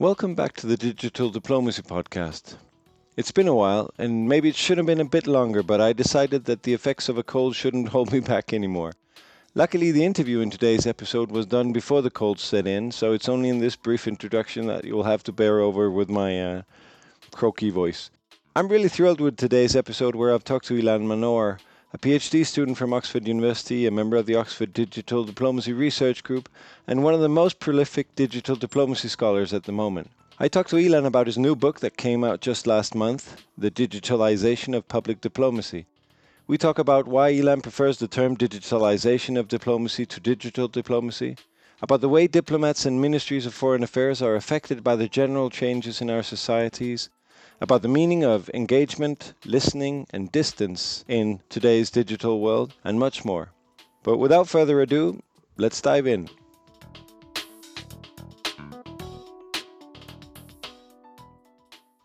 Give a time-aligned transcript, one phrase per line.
[0.00, 2.54] Welcome back to the Digital Diplomacy Podcast.
[3.16, 5.92] It's been a while, and maybe it should have been a bit longer, but I
[5.92, 8.92] decided that the effects of a cold shouldn't hold me back anymore.
[9.56, 13.28] Luckily, the interview in today's episode was done before the cold set in, so it's
[13.28, 16.62] only in this brief introduction that you'll have to bear over with my uh,
[17.34, 18.12] croaky voice.
[18.54, 21.58] I'm really thrilled with today's episode where I've talked to Ilan Manor,
[21.90, 26.50] a PhD student from Oxford University, a member of the Oxford Digital Diplomacy Research Group,
[26.86, 30.10] and one of the most prolific digital diplomacy scholars at the moment.
[30.38, 33.70] I talked to Ilan about his new book that came out just last month, The
[33.70, 35.86] Digitalization of Public Diplomacy.
[36.46, 41.36] We talk about why Ilan prefers the term digitalization of diplomacy to digital diplomacy,
[41.80, 46.02] about the way diplomats and ministries of foreign affairs are affected by the general changes
[46.02, 47.08] in our societies,
[47.60, 53.50] about the meaning of engagement, listening, and distance in today's digital world, and much more.
[54.02, 55.22] But without further ado,
[55.56, 56.28] let's dive in.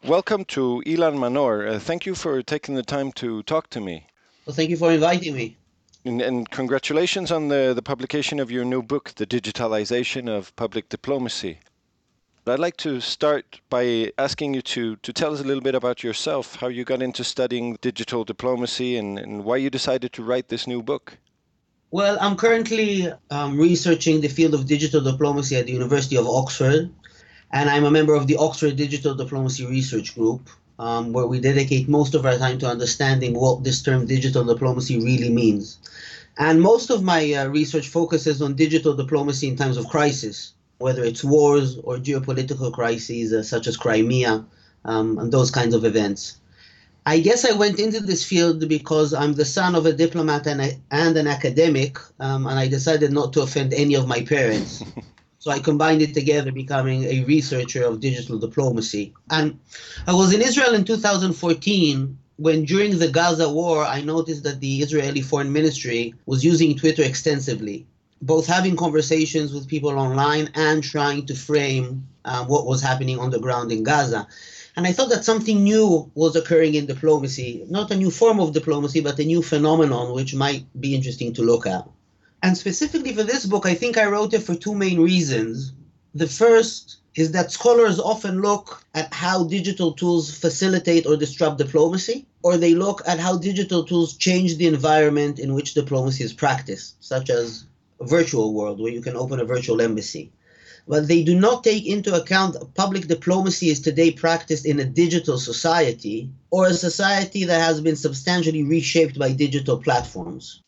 [0.05, 1.65] Welcome to Ilan Manor.
[1.65, 4.07] Uh, thank you for taking the time to talk to me.
[4.45, 5.57] Well, thank you for inviting me.
[6.03, 10.89] And, and, congratulations on the, the publication of your new book, The Digitalization of Public
[10.89, 11.59] Diplomacy.
[12.45, 16.03] I'd like to start by asking you to, to tell us a little bit about
[16.03, 20.49] yourself, how you got into studying digital diplomacy, and, and why you decided to write
[20.49, 21.17] this new book.
[21.91, 26.91] Well, I'm currently um, researching the field of digital diplomacy at the University of Oxford,
[27.51, 30.49] and I'm a member of the Oxford Digital Diplomacy Research Group,
[30.79, 34.99] um, where we dedicate most of our time to understanding what this term digital diplomacy
[34.99, 35.77] really means.
[36.37, 40.53] And most of my uh, research focuses on digital diplomacy in times of crisis
[40.83, 44.45] whether it's wars or geopolitical crises uh, such as Crimea
[44.83, 46.37] um, and those kinds of events.
[47.05, 50.59] I guess I went into this field because I'm the son of a diplomat and,
[50.61, 54.83] a, and an academic, um, and I decided not to offend any of my parents.
[55.39, 59.13] so I combined it together, becoming a researcher of digital diplomacy.
[59.29, 59.59] And
[60.05, 64.81] I was in Israel in 2014 when, during the Gaza war, I noticed that the
[64.81, 67.85] Israeli Foreign Ministry was using Twitter extensively
[68.25, 73.29] both having conversations with people online and trying to frame uh, what was happening on
[73.31, 74.27] the ground in Gaza.
[74.77, 78.53] And I thought that something new was occurring in diplomacy, not a new form of
[78.53, 81.87] diplomacy, but a new phenomenon which might be interesting to look at.
[82.41, 85.73] And specifically for this book, I think I wrote it for two main reasons.
[86.15, 92.25] The first is that scholars often look at how digital tools facilitate or disrupt diplomacy,
[92.41, 97.03] or they look at how digital tools change the environment in which diplomacy is practiced,
[97.03, 97.65] such as
[98.03, 100.31] virtual world where you can open a virtual embassy.
[100.87, 105.37] But they do not take into account public diplomacy is today practiced in a digital
[105.37, 110.61] society or a society that has been substantially reshaped by digital platforms.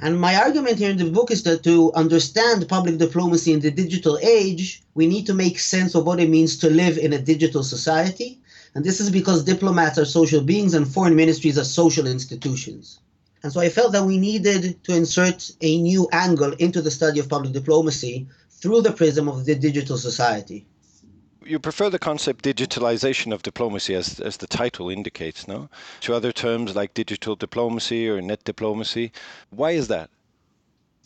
[0.00, 3.70] And my argument here in the book is that to understand public diplomacy in the
[3.70, 7.18] digital age, we need to make sense of what it means to live in a
[7.18, 8.40] digital society.
[8.74, 13.00] And this is because diplomats are social beings and foreign ministries are social institutions.
[13.46, 17.20] And so I felt that we needed to insert a new angle into the study
[17.20, 20.66] of public diplomacy through the prism of the digital society.
[21.44, 25.68] You prefer the concept digitalization of diplomacy, as, as the title indicates, no?
[26.00, 29.12] To other terms like digital diplomacy or net diplomacy.
[29.50, 30.10] Why is that?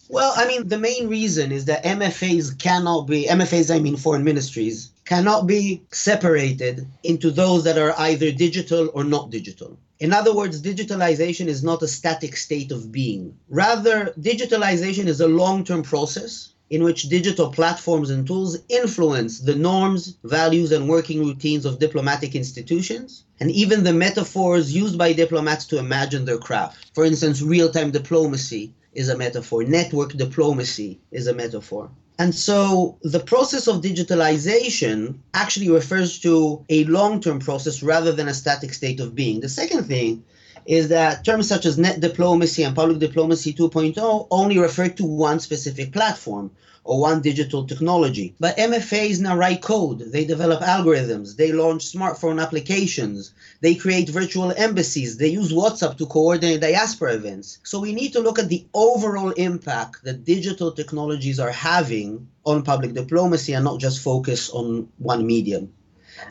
[0.08, 4.24] Well, I mean, the main reason is that MFAs cannot be, MFAs, I mean foreign
[4.24, 9.76] ministries, cannot be separated into those that are either digital or not digital.
[10.00, 13.36] In other words, digitalization is not a static state of being.
[13.50, 19.54] Rather, digitalization is a long term process in which digital platforms and tools influence the
[19.54, 25.66] norms, values, and working routines of diplomatic institutions, and even the metaphors used by diplomats
[25.66, 26.92] to imagine their craft.
[26.94, 31.90] For instance, real time diplomacy is a metaphor, network diplomacy is a metaphor.
[32.20, 38.28] And so the process of digitalization actually refers to a long term process rather than
[38.28, 39.40] a static state of being.
[39.40, 40.22] The second thing
[40.66, 45.40] is that terms such as net diplomacy and public diplomacy 2.0 only refer to one
[45.40, 46.50] specific platform
[46.84, 48.34] or one digital technology.
[48.40, 54.52] But MFAs now write code, they develop algorithms, they launch smartphone applications, they create virtual
[54.52, 57.58] embassies, they use WhatsApp to coordinate diaspora events.
[57.64, 62.62] So we need to look at the overall impact that digital technologies are having on
[62.62, 65.72] public diplomacy and not just focus on one medium.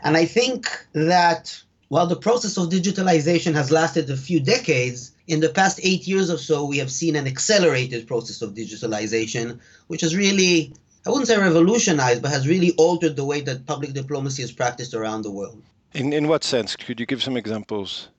[0.03, 5.39] And I think that while the process of digitalization has lasted a few decades, in
[5.39, 10.01] the past eight years or so, we have seen an accelerated process of digitalization, which
[10.01, 10.73] has really,
[11.05, 14.95] I wouldn't say revolutionized, but has really altered the way that public diplomacy is practiced
[14.95, 15.61] around the world.
[15.93, 16.75] In, in what sense?
[16.75, 18.09] Could you give some examples?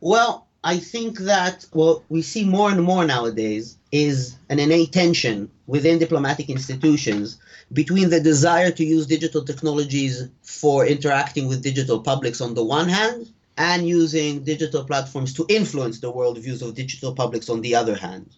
[0.00, 5.50] Well, I think that what we see more and more nowadays is an innate tension
[5.66, 7.36] within diplomatic institutions
[7.74, 12.88] between the desire to use digital technologies for interacting with digital publics on the one
[12.88, 17.94] hand and using digital platforms to influence the worldviews of digital publics on the other
[17.94, 18.34] hand.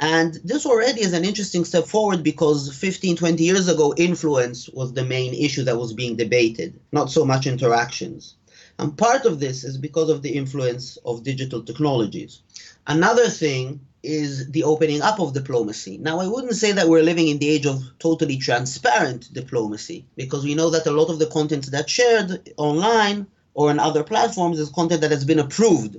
[0.00, 4.92] And this already is an interesting step forward because 15, 20 years ago, influence was
[4.92, 8.34] the main issue that was being debated, not so much interactions.
[8.78, 12.42] And part of this is because of the influence of digital technologies.
[12.86, 15.96] Another thing is the opening up of diplomacy.
[15.98, 20.44] Now, I wouldn't say that we're living in the age of totally transparent diplomacy, because
[20.44, 24.58] we know that a lot of the content that's shared online or on other platforms
[24.58, 25.96] is content that has been approved,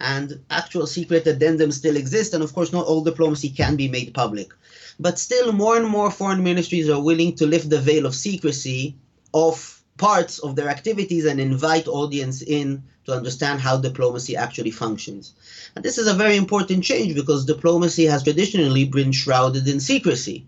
[0.00, 4.14] and actual secret addendums still exist, and of course, not all diplomacy can be made
[4.14, 4.52] public.
[5.00, 8.94] But still, more and more foreign ministries are willing to lift the veil of secrecy
[9.32, 15.32] off parts of their activities and invite audience in to understand how diplomacy actually functions.
[15.74, 20.46] And this is a very important change because diplomacy has traditionally been shrouded in secrecy.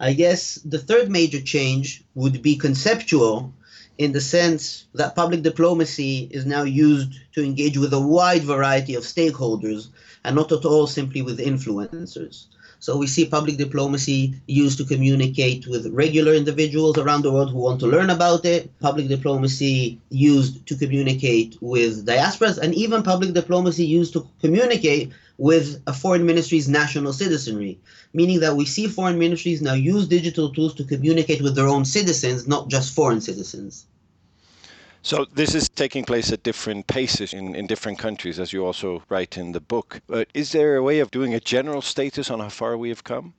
[0.00, 3.52] I guess the third major change would be conceptual
[3.98, 8.94] in the sense that public diplomacy is now used to engage with a wide variety
[8.94, 9.88] of stakeholders
[10.24, 12.46] and not at all simply with influencers.
[12.80, 17.58] So we see public diplomacy used to communicate with regular individuals around the world who
[17.58, 23.32] want to learn about it, public diplomacy used to communicate with diasporas, and even public
[23.32, 27.78] diplomacy used to communicate with a foreign ministry's national citizenry,
[28.12, 31.84] meaning that we see foreign ministries now use digital tools to communicate with their own
[31.84, 33.86] citizens, not just foreign citizens.
[35.02, 39.04] So this is taking place at different paces in, in different countries, as you also
[39.08, 40.00] write in the book.
[40.08, 43.04] But is there a way of doing a general status on how far we have
[43.04, 43.32] come?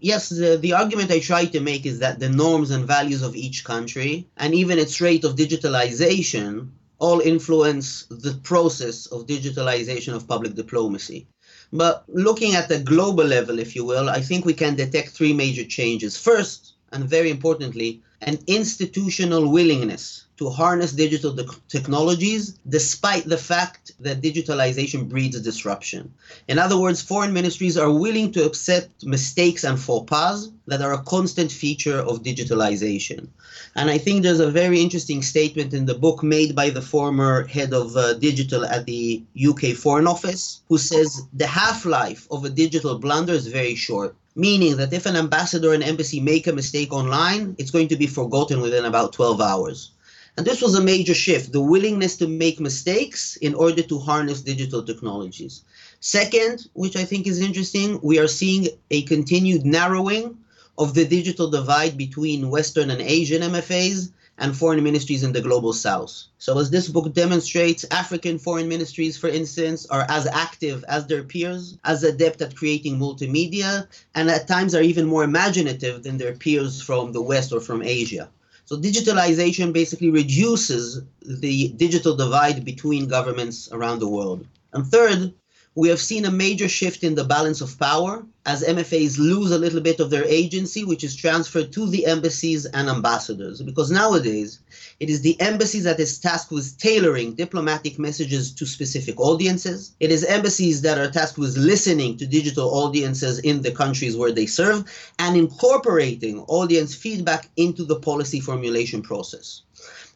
[0.00, 3.36] Yes, the, the argument I try to make is that the norms and values of
[3.36, 6.70] each country, and even its rate of digitalization,
[7.02, 11.26] all influence the process of digitalization of public diplomacy.
[11.72, 15.32] But looking at the global level, if you will, I think we can detect three
[15.32, 16.16] major changes.
[16.16, 23.92] First, and very importantly, an institutional willingness to harness digital de- technologies despite the fact
[24.00, 26.12] that digitalization breeds disruption.
[26.48, 30.94] In other words, foreign ministries are willing to accept mistakes and faux pas that are
[30.94, 33.28] a constant feature of digitalization.
[33.76, 37.46] And I think there's a very interesting statement in the book made by the former
[37.46, 42.44] head of uh, digital at the UK Foreign Office, who says the half life of
[42.44, 46.46] a digital blunder is very short meaning that if an ambassador or an embassy make
[46.46, 49.90] a mistake online, it's going to be forgotten within about 12 hours.
[50.38, 54.40] And this was a major shift the willingness to make mistakes in order to harness
[54.40, 55.62] digital technologies.
[56.00, 60.38] Second, which I think is interesting, we are seeing a continued narrowing
[60.78, 65.74] of the digital divide between Western and Asian MFAs and foreign ministries in the global
[65.74, 66.24] south.
[66.38, 71.24] So, as this book demonstrates, African foreign ministries, for instance, are as active as their
[71.24, 76.34] peers, as adept at creating multimedia, and at times are even more imaginative than their
[76.34, 78.30] peers from the West or from Asia.
[78.72, 84.46] So digitalization basically reduces the digital divide between governments around the world.
[84.72, 85.34] And third,
[85.74, 89.58] we have seen a major shift in the balance of power as MFAs lose a
[89.58, 93.62] little bit of their agency, which is transferred to the embassies and ambassadors.
[93.62, 94.58] Because nowadays,
[95.00, 99.94] it is the embassies that is tasked with tailoring diplomatic messages to specific audiences.
[99.98, 104.32] It is embassies that are tasked with listening to digital audiences in the countries where
[104.32, 104.84] they serve
[105.18, 109.62] and incorporating audience feedback into the policy formulation process.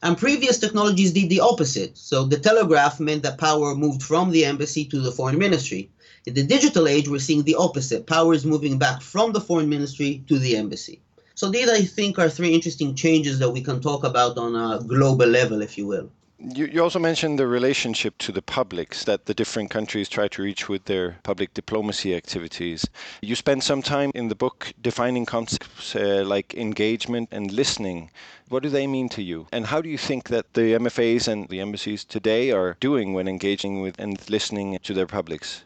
[0.07, 1.99] And previous technologies did the opposite.
[1.99, 5.91] So the telegraph meant that power moved from the embassy to the foreign ministry.
[6.27, 8.07] In the digital age, we're seeing the opposite.
[8.07, 11.01] Power is moving back from the foreign ministry to the embassy.
[11.35, 14.81] So these, I think, are three interesting changes that we can talk about on a
[14.81, 16.13] global level, if you will.
[16.39, 20.43] You, you also mentioned the relationship to the publics that the different countries try to
[20.43, 22.87] reach with their public diplomacy activities.
[23.23, 28.11] You spend some time in the book defining concepts uh, like engagement and listening.
[28.49, 29.47] What do they mean to you?
[29.51, 33.29] And how do you think that the MFAs and the embassies today are doing when
[33.29, 35.66] engaging with and listening to their publics?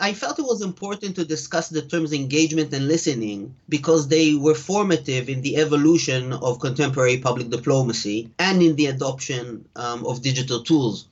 [0.00, 4.54] I felt it was important to discuss the terms engagement and listening because they were
[4.54, 10.62] formative in the evolution of contemporary public diplomacy and in the adoption um, of digital
[10.62, 11.06] tools.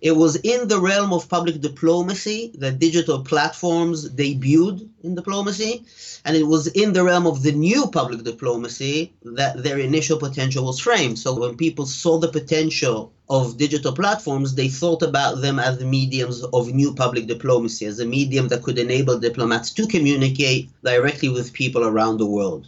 [0.00, 5.84] It was in the realm of public diplomacy that digital platforms debuted in diplomacy,
[6.24, 10.64] and it was in the realm of the new public diplomacy that their initial potential
[10.64, 11.18] was framed.
[11.18, 15.84] So when people saw the potential of digital platforms, they thought about them as the
[15.84, 21.28] mediums of new public diplomacy, as a medium that could enable diplomats to communicate directly
[21.28, 22.66] with people around the world.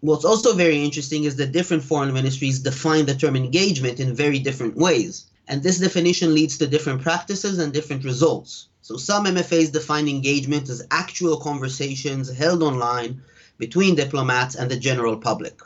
[0.00, 4.38] What's also very interesting is that different foreign ministries define the term engagement in very
[4.38, 5.26] different ways.
[5.48, 8.68] And this definition leads to different practices and different results.
[8.82, 13.22] So some MFAs define engagement as actual conversations held online
[13.58, 15.60] between diplomats and the general public.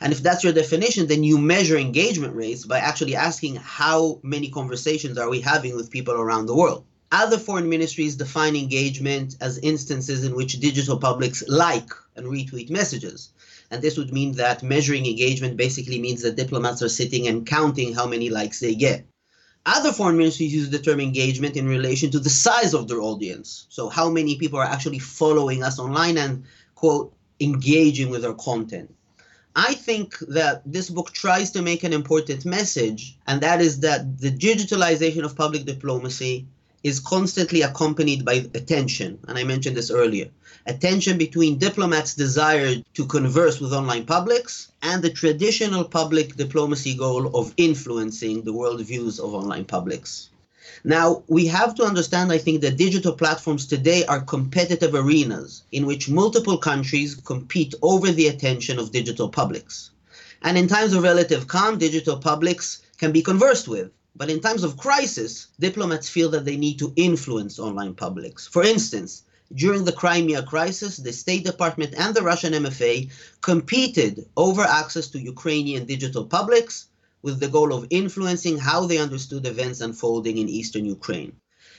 [0.00, 4.50] And if that's your definition, then you measure engagement rates by actually asking how many
[4.50, 6.84] conversations are we having with people around the world.
[7.12, 13.30] Other foreign ministries define engagement as instances in which digital publics like and retweet messages.
[13.70, 17.94] And this would mean that measuring engagement basically means that diplomats are sitting and counting
[17.94, 19.06] how many likes they get.
[19.66, 23.66] Other foreign ministries use the term engagement in relation to the size of their audience.
[23.70, 26.44] So, how many people are actually following us online and,
[26.74, 28.94] quote, engaging with our content.
[29.56, 34.20] I think that this book tries to make an important message, and that is that
[34.20, 36.46] the digitalization of public diplomacy
[36.82, 39.20] is constantly accompanied by attention.
[39.28, 40.28] And I mentioned this earlier
[40.66, 47.36] attention between diplomats' desire to converse with online publics and the traditional public diplomacy goal
[47.36, 50.30] of influencing the worldviews of online publics.
[50.82, 55.86] Now, we have to understand, I think, that digital platforms today are competitive arenas in
[55.86, 59.90] which multiple countries compete over the attention of digital publics.
[60.42, 63.90] And in times of relative calm, digital publics can be conversed with.
[64.16, 68.46] But in times of crisis, diplomats feel that they need to influence online publics.
[68.46, 73.10] For instance, during the Crimea crisis, the State Department and the Russian MFA
[73.40, 76.86] competed over access to Ukrainian digital publics
[77.22, 81.32] with the goal of influencing how they understood events unfolding in eastern Ukraine.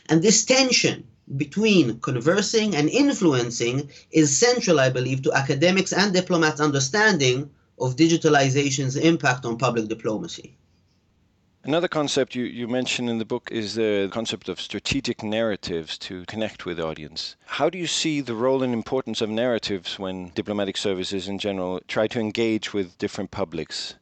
[0.07, 1.07] And this tension
[1.37, 8.95] between conversing and influencing is central, I believe, to academics and diplomats' understanding of digitalization's
[8.95, 10.57] impact on public diplomacy.
[11.67, 16.23] Another concept you, you mention in the book is the concept of strategic narratives to
[16.25, 17.35] connect with audience.
[17.47, 21.81] How do you see the role and importance of narratives when diplomatic services in general
[21.87, 23.95] try to engage with different publics?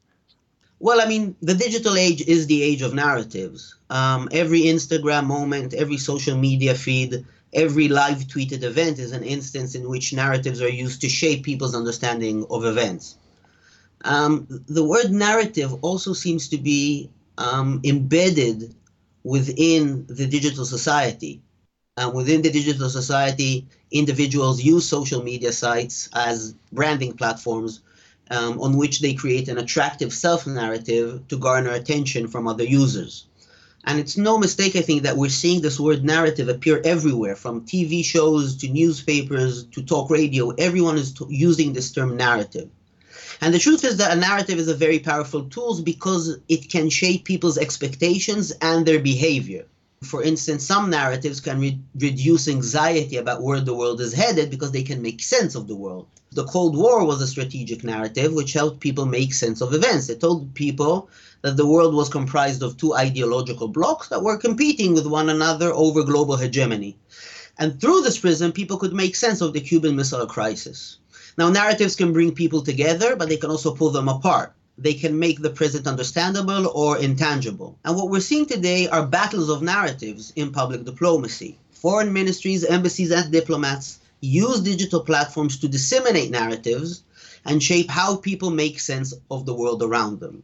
[0.79, 3.75] Well, I mean, the digital age is the age of narratives.
[3.89, 9.73] Um, every Instagram moment, every social media feed, every live tweeted event is an instance
[9.73, 13.15] in which narratives are used to shape people's understanding of events.
[14.03, 18.75] Um, the word narrative also seems to be um, embedded
[19.23, 21.41] within the digital society.
[21.95, 27.81] Uh, within the digital society, individuals use social media sites as branding platforms
[28.31, 33.27] um, on which they create an attractive self narrative to garner attention from other users.
[33.85, 37.65] And it's no mistake, I think, that we're seeing this word narrative appear everywhere, from
[37.65, 40.51] TV shows to newspapers to talk radio.
[40.51, 42.69] Everyone is t- using this term narrative.
[43.41, 46.89] And the truth is that a narrative is a very powerful tool because it can
[46.89, 49.65] shape people's expectations and their behavior.
[50.03, 54.71] For instance, some narratives can re- reduce anxiety about where the world is headed because
[54.71, 56.07] they can make sense of the world.
[56.33, 60.09] The Cold War was a strategic narrative which helped people make sense of events.
[60.09, 61.09] It told people
[61.43, 65.71] that the world was comprised of two ideological blocs that were competing with one another
[65.71, 66.97] over global hegemony.
[67.57, 70.97] And through this prism, people could make sense of the Cuban Missile Crisis.
[71.37, 74.53] Now, narratives can bring people together, but they can also pull them apart.
[74.77, 77.77] They can make the present understandable or intangible.
[77.85, 81.57] And what we're seeing today are battles of narratives in public diplomacy.
[81.71, 87.03] Foreign ministries, embassies, and diplomats use digital platforms to disseminate narratives
[87.45, 90.43] and shape how people make sense of the world around them.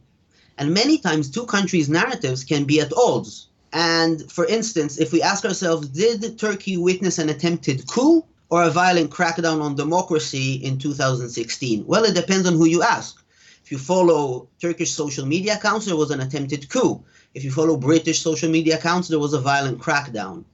[0.58, 3.48] And many times, two countries' narratives can be at odds.
[3.72, 8.70] And for instance, if we ask ourselves, did Turkey witness an attempted coup or a
[8.70, 11.86] violent crackdown on democracy in 2016?
[11.86, 13.16] Well, it depends on who you ask.
[13.64, 17.04] If you follow Turkish social media accounts, there was an attempted coup.
[17.34, 20.44] If you follow British social media accounts, there was a violent crackdown.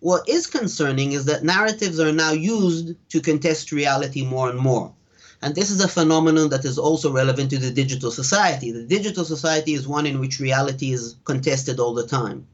[0.00, 4.92] What is concerning is that narratives are now used to contest reality more and more.
[5.40, 8.70] And this is a phenomenon that is also relevant to the digital society.
[8.72, 12.46] The digital society is one in which reality is contested all the time.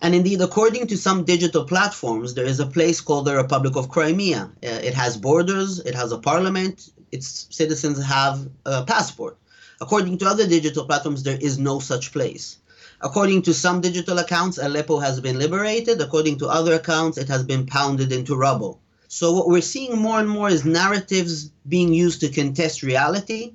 [0.00, 3.88] And indeed, according to some digital platforms, there is a place called the Republic of
[3.88, 4.50] Crimea.
[4.62, 9.38] Uh, it has borders, it has a parliament, its citizens have a passport.
[9.80, 12.58] According to other digital platforms, there is no such place.
[13.00, 16.00] According to some digital accounts, Aleppo has been liberated.
[16.00, 18.80] According to other accounts, it has been pounded into rubble.
[19.08, 23.52] So, what we're seeing more and more is narratives being used to contest reality.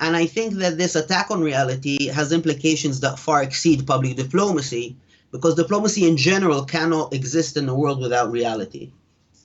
[0.00, 4.96] And I think that this attack on reality has implications that far exceed public diplomacy,
[5.30, 8.90] because diplomacy in general cannot exist in a world without reality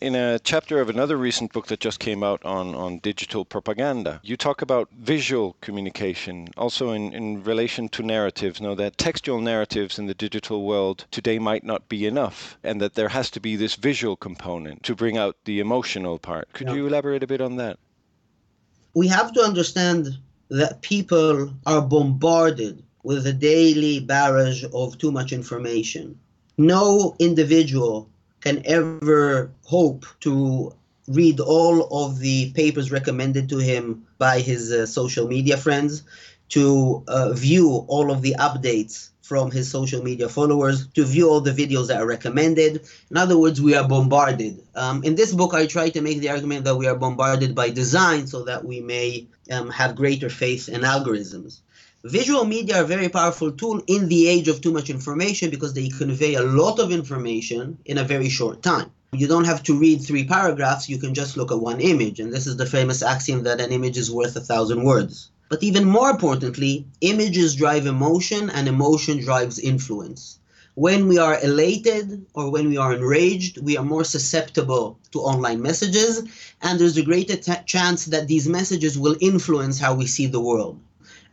[0.04, 4.20] in a chapter of another recent book that just came out on, on digital propaganda,
[4.22, 8.60] you talk about visual communication, also in, in relation to narratives.
[8.60, 12.96] Now, that textual narratives in the digital world today might not be enough, and that
[12.96, 16.52] there has to be this visual component to bring out the emotional part.
[16.52, 16.74] Could yeah.
[16.74, 17.80] you elaborate a bit on that?
[18.94, 20.18] We have to understand
[20.50, 26.18] that people are bombarded with a daily barrage of too much information.
[26.58, 28.10] No individual
[28.42, 30.74] can ever hope to
[31.08, 36.04] read all of the papers recommended to him by his uh, social media friends,
[36.50, 41.42] to uh, view all of the updates from his social media followers, to view all
[41.42, 42.86] the videos that are recommended.
[43.10, 44.62] In other words, we are bombarded.
[44.76, 47.70] Um, in this book, I try to make the argument that we are bombarded by
[47.70, 51.62] design so that we may um, have greater faith in algorithms.
[52.06, 55.74] Visual media are a very powerful tool in the age of too much information because
[55.74, 58.92] they convey a lot of information in a very short time.
[59.14, 62.20] You don't have to read three paragraphs, you can just look at one image.
[62.20, 65.30] And this is the famous axiom that an image is worth a thousand words.
[65.48, 70.40] But even more importantly, images drive emotion and emotion drives influence.
[70.76, 75.62] When we are elated or when we are enraged, we are more susceptible to online
[75.62, 76.22] messages,
[76.62, 80.42] and there's a greater t- chance that these messages will influence how we see the
[80.42, 80.82] world.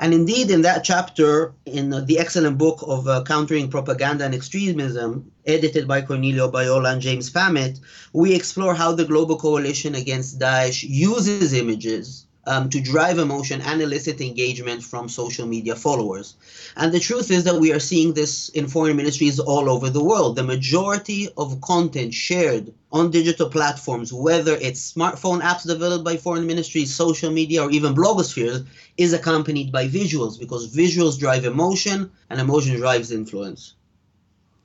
[0.00, 5.30] And indeed, in that chapter, in the excellent book of uh, Countering Propaganda and Extremism,
[5.46, 7.80] edited by Corneliu Bjola and James Pamment,
[8.14, 13.80] we explore how the Global Coalition Against Daesh uses images um, to drive emotion and
[13.82, 16.34] elicit engagement from social media followers.
[16.76, 20.02] And the truth is that we are seeing this in foreign ministries all over the
[20.02, 20.36] world.
[20.36, 26.46] The majority of content shared on digital platforms, whether it's smartphone apps developed by foreign
[26.46, 28.66] ministries, social media, or even blogospheres,
[28.96, 33.74] is accompanied by visuals because visuals drive emotion and emotion drives influence.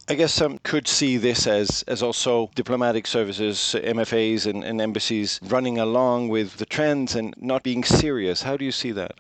[0.07, 5.39] I guess some could see this as, as also diplomatic services, MFAs, and, and embassies
[5.41, 8.43] running along with the trends and not being serious.
[8.43, 9.13] How do you see that?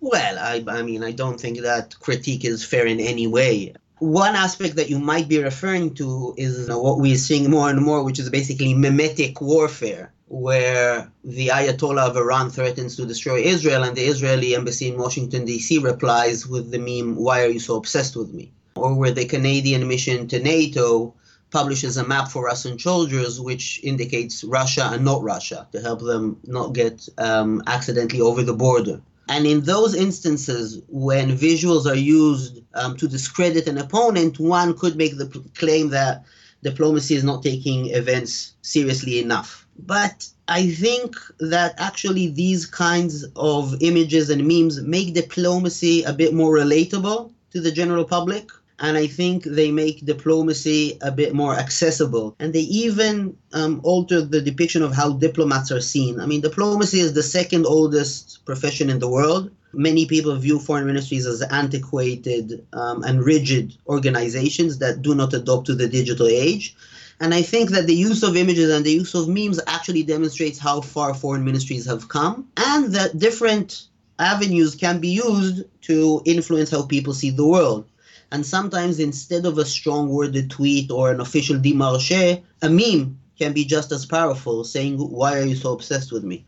[0.00, 3.74] Well, I, I mean, I don't think that critique is fair in any way.
[3.98, 8.02] One aspect that you might be referring to is what we're seeing more and more,
[8.02, 13.94] which is basically memetic warfare, where the Ayatollah of Iran threatens to destroy Israel, and
[13.94, 15.78] the Israeli embassy in Washington, D.C.
[15.78, 18.50] replies with the meme, Why are you so obsessed with me?
[18.76, 21.14] Or where the Canadian mission to NATO
[21.50, 26.36] publishes a map for Russian soldiers which indicates Russia and not Russia to help them
[26.44, 29.00] not get um, accidentally over the border.
[29.28, 34.96] And in those instances, when visuals are used um, to discredit an opponent, one could
[34.96, 36.24] make the claim that
[36.62, 39.66] diplomacy is not taking events seriously enough.
[39.78, 46.34] But I think that actually these kinds of images and memes make diplomacy a bit
[46.34, 51.54] more relatable to the general public and I think they make diplomacy a bit more
[51.54, 52.34] accessible.
[52.40, 56.20] And they even um, alter the depiction of how diplomats are seen.
[56.20, 59.50] I mean, diplomacy is the second oldest profession in the world.
[59.72, 65.66] Many people view foreign ministries as antiquated um, and rigid organizations that do not adopt
[65.66, 66.76] to the digital age.
[67.20, 70.58] And I think that the use of images and the use of memes actually demonstrates
[70.58, 73.86] how far foreign ministries have come and that different
[74.18, 77.86] avenues can be used to influence how people see the world.
[78.34, 83.52] And sometimes instead of a strong worded tweet or an official démarche, a meme can
[83.52, 86.44] be just as powerful, saying, Why are you so obsessed with me?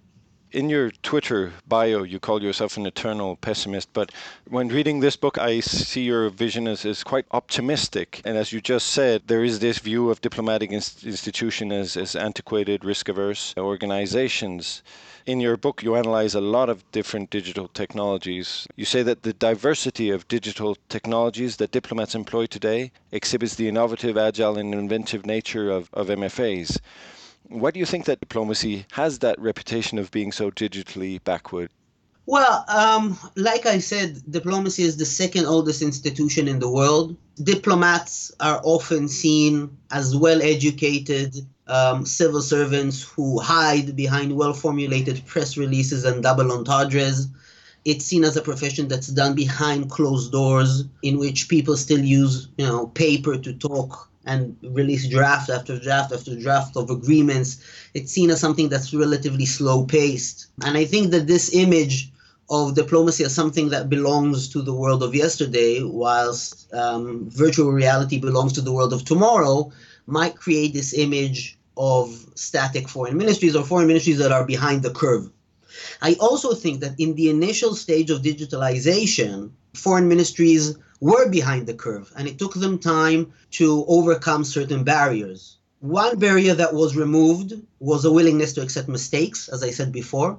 [0.51, 4.11] in your Twitter bio, you call yourself an eternal pessimist, but
[4.49, 8.23] when reading this book, I see your vision as, as quite optimistic.
[8.25, 12.17] And as you just said, there is this view of diplomatic inst- institution as, as
[12.17, 14.83] antiquated, risk averse organizations.
[15.27, 18.69] In your book, you analyze a lot of different digital technologies.
[18.77, 24.17] You say that the diversity of digital technologies that diplomats employ today exhibits the innovative,
[24.17, 26.79] agile, and inventive nature of, of MFAs.
[27.49, 31.71] Why do you think that diplomacy has that reputation of being so digitally backward?
[32.27, 37.17] Well, um, like I said, diplomacy is the second oldest institution in the world.
[37.43, 41.35] Diplomats are often seen as well educated
[41.67, 47.29] um, civil servants who hide behind well formulated press releases and double entendres.
[47.85, 52.49] It's seen as a profession that's done behind closed doors, in which people still use,
[52.59, 57.63] you know, paper to talk and release draft after draft after draft of agreements.
[57.95, 60.49] It's seen as something that's relatively slow paced.
[60.65, 62.11] And I think that this image
[62.51, 68.19] of diplomacy as something that belongs to the world of yesterday, whilst um, virtual reality
[68.19, 69.71] belongs to the world of tomorrow,
[70.07, 74.91] might create this image of static foreign ministries or foreign ministries that are behind the
[74.91, 75.31] curve.
[76.01, 81.75] I also think that in the initial stage of digitalization, foreign ministries were behind the
[81.75, 85.59] curve and it took them time to overcome certain barriers.
[85.81, 90.39] One barrier that was removed was a willingness to accept mistakes, as I said before.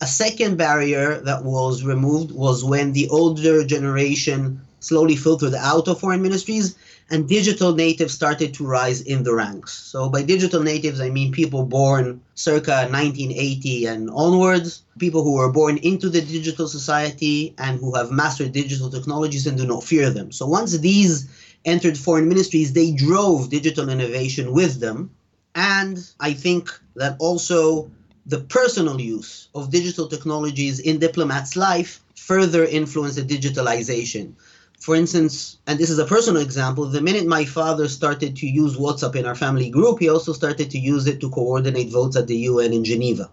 [0.00, 5.98] A second barrier that was removed was when the older generation slowly filtered out of
[5.98, 6.76] foreign ministries
[7.10, 9.72] and digital natives started to rise in the ranks.
[9.72, 15.50] So by digital natives, I mean people born circa 1980 and onwards, people who were
[15.50, 20.10] born into the digital society and who have mastered digital technologies and do not fear
[20.10, 20.32] them.
[20.32, 21.28] So once these
[21.64, 25.10] entered foreign ministries, they drove digital innovation with them.
[25.54, 27.90] And I think that also
[28.26, 34.34] the personal use of digital technologies in diplomats' life further influenced the digitalization.
[34.80, 38.76] For instance, and this is a personal example, the minute my father started to use
[38.76, 42.26] WhatsApp in our family group, he also started to use it to coordinate votes at
[42.28, 43.30] the UN in Geneva.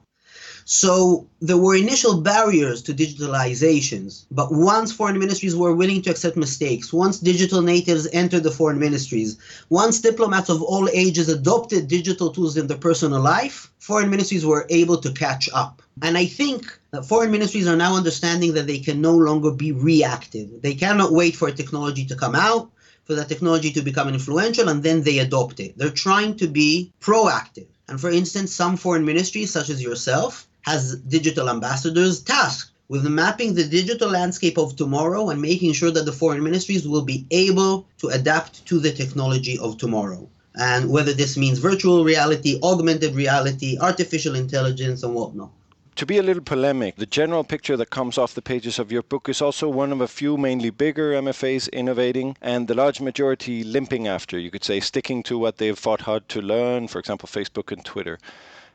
[0.67, 6.37] So there were initial barriers to digitalizations, but once foreign ministries were willing to accept
[6.37, 9.37] mistakes, once digital natives entered the foreign ministries,
[9.69, 14.65] once diplomats of all ages adopted digital tools in their personal life, foreign ministries were
[14.71, 15.83] able to catch up.
[16.01, 19.71] And I think that foreign ministries are now understanding that they can no longer be
[19.71, 20.63] reactive.
[20.63, 22.71] They cannot wait for technology to come out,
[23.03, 25.77] for that technology to become influential, and then they adopt it.
[25.77, 27.67] They're trying to be proactive.
[27.87, 33.53] And for instance, some foreign ministries, such as yourself, has digital ambassadors tasked with mapping
[33.53, 37.85] the digital landscape of tomorrow and making sure that the foreign ministries will be able
[37.99, 40.27] to adapt to the technology of tomorrow.
[40.55, 45.51] And whether this means virtual reality, augmented reality, artificial intelligence, and whatnot.
[45.97, 49.03] To be a little polemic, the general picture that comes off the pages of your
[49.03, 53.63] book is also one of a few mainly bigger MFAs innovating and the large majority
[53.63, 57.29] limping after, you could say, sticking to what they've fought hard to learn, for example,
[57.29, 58.17] Facebook and Twitter.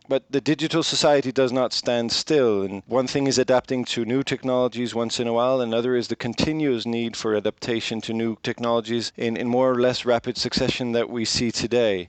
[0.09, 2.63] But the digital society does not stand still.
[2.63, 6.17] And one thing is adapting to new technologies once in a while, another is the
[6.17, 11.11] continuous need for adaptation to new technologies in, in more or less rapid succession that
[11.11, 12.09] we see today.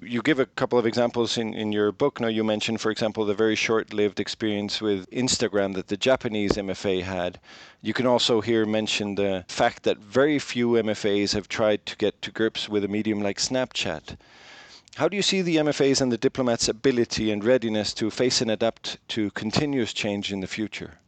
[0.00, 2.20] You give a couple of examples in, in your book.
[2.20, 6.52] Now, you mentioned, for example, the very short lived experience with Instagram that the Japanese
[6.52, 7.38] MFA had.
[7.82, 12.20] You can also here mention the fact that very few MFAs have tried to get
[12.22, 14.16] to grips with a medium like Snapchat.
[14.96, 18.50] How do you see the MFAs and the diplomats' ability and readiness to face and
[18.50, 20.98] adapt to continuous change in the future?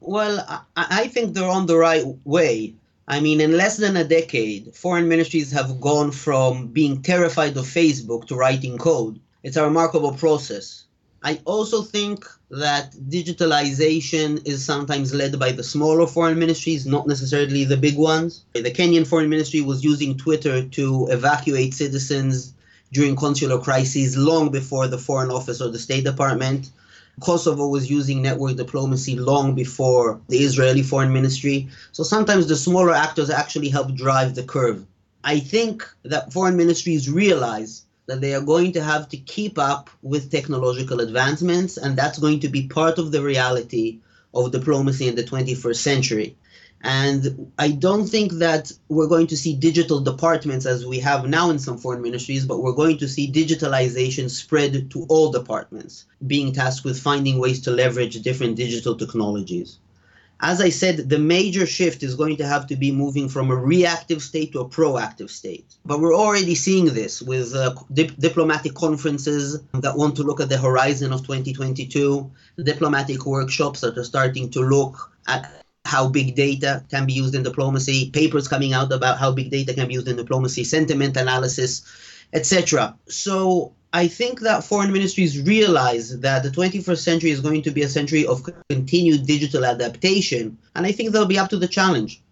[0.00, 2.74] Well, I think they're on the right way.
[3.06, 7.66] I mean, in less than a decade, foreign ministries have gone from being terrified of
[7.66, 9.20] Facebook to writing code.
[9.42, 10.84] It's a remarkable process.
[11.22, 17.64] I also think that digitalization is sometimes led by the smaller foreign ministries, not necessarily
[17.64, 18.46] the big ones.
[18.54, 22.54] The Kenyan foreign ministry was using Twitter to evacuate citizens
[22.92, 26.70] during consular crises long before the Foreign Office or the State Department.
[27.20, 31.68] Kosovo was using network diplomacy long before the Israeli Foreign Ministry.
[31.92, 34.84] So sometimes the smaller actors actually help drive the curve.
[35.24, 39.88] I think that foreign ministries realize that they are going to have to keep up
[40.02, 44.00] with technological advancements, and that's going to be part of the reality
[44.34, 46.36] of diplomacy in the 21st century.
[46.82, 51.50] And I don't think that we're going to see digital departments as we have now
[51.50, 56.52] in some foreign ministries, but we're going to see digitalization spread to all departments, being
[56.52, 59.78] tasked with finding ways to leverage different digital technologies.
[60.44, 63.54] As I said, the major shift is going to have to be moving from a
[63.54, 65.76] reactive state to a proactive state.
[65.86, 70.48] But we're already seeing this with uh, dip- diplomatic conferences that want to look at
[70.48, 72.28] the horizon of 2022,
[72.64, 77.42] diplomatic workshops that are starting to look at how big data can be used in
[77.42, 81.82] diplomacy, papers coming out about how big data can be used in diplomacy, sentiment analysis,
[82.32, 82.96] etc.
[83.08, 87.82] So I think that foreign ministries realize that the 21st century is going to be
[87.82, 92.22] a century of continued digital adaptation, and I think they'll be up to the challenge.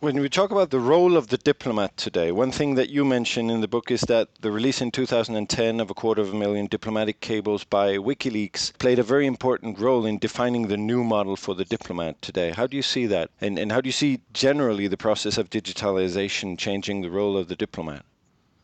[0.00, 3.48] When we talk about the role of the diplomat today, one thing that you mention
[3.48, 6.66] in the book is that the release in 2010 of a quarter of a million
[6.66, 11.54] diplomatic cables by WikiLeaks played a very important role in defining the new model for
[11.54, 12.50] the diplomat today.
[12.50, 13.30] How do you see that?
[13.40, 17.48] And, and how do you see generally the process of digitalization changing the role of
[17.48, 18.04] the diplomat?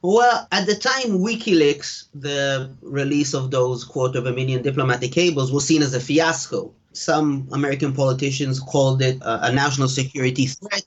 [0.02, 5.50] Well, at the time, WikiLeaks, the release of those quarter of a million diplomatic cables,
[5.50, 6.74] was seen as a fiasco.
[6.92, 10.84] Some American politicians called it a, a national security threat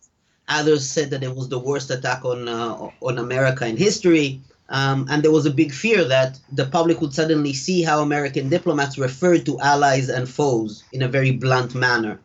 [0.47, 4.41] Others said that it was the worst attack on uh, on America in history.
[4.69, 8.49] Um, and there was a big fear that the public would suddenly see how American
[8.49, 12.19] diplomats referred to allies and foes in a very blunt manner.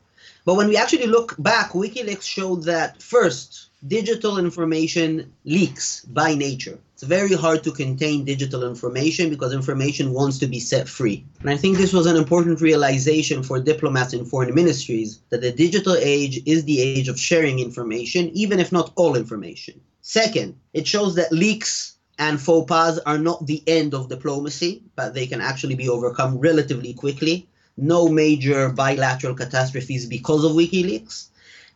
[0.46, 6.78] But when we actually look back, WikiLeaks showed that first, digital information leaks by nature.
[6.94, 11.24] It's very hard to contain digital information because information wants to be set free.
[11.40, 15.52] And I think this was an important realization for diplomats in foreign ministries that the
[15.52, 19.80] digital age is the age of sharing information, even if not all information.
[20.02, 25.14] Second, it shows that leaks and faux pas are not the end of diplomacy, but
[25.14, 27.48] they can actually be overcome relatively quickly.
[27.78, 31.29] No major bilateral catastrophes because of WikiLeaks.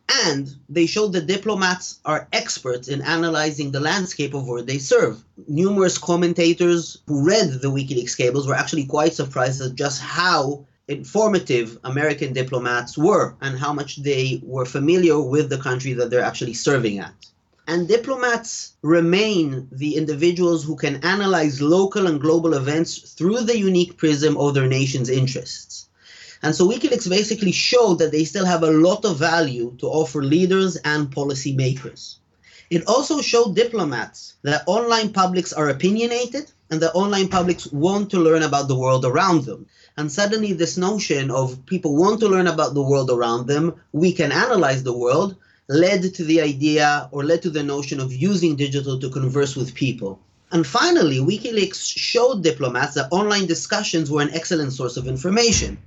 [0.07, 5.23] And they showed that diplomats are experts in analyzing the landscape of where they serve.
[5.47, 11.79] Numerous commentators who read the WikiLeaks cables were actually quite surprised at just how informative
[11.83, 16.53] American diplomats were and how much they were familiar with the country that they're actually
[16.53, 17.13] serving at.
[17.67, 23.97] And diplomats remain the individuals who can analyze local and global events through the unique
[23.97, 25.84] prism of their nation's interests.
[26.41, 30.23] And so WikiLeaks basically showed that they still have a lot of value to offer
[30.23, 32.17] leaders and policymakers.
[32.69, 38.19] It also showed diplomats that online publics are opinionated and that online publics want to
[38.19, 39.67] learn about the world around them.
[39.97, 44.11] And suddenly, this notion of people want to learn about the world around them, we
[44.11, 45.35] can analyze the world,
[45.67, 49.75] led to the idea or led to the notion of using digital to converse with
[49.75, 50.19] people.
[50.51, 55.77] And finally, WikiLeaks showed diplomats that online discussions were an excellent source of information.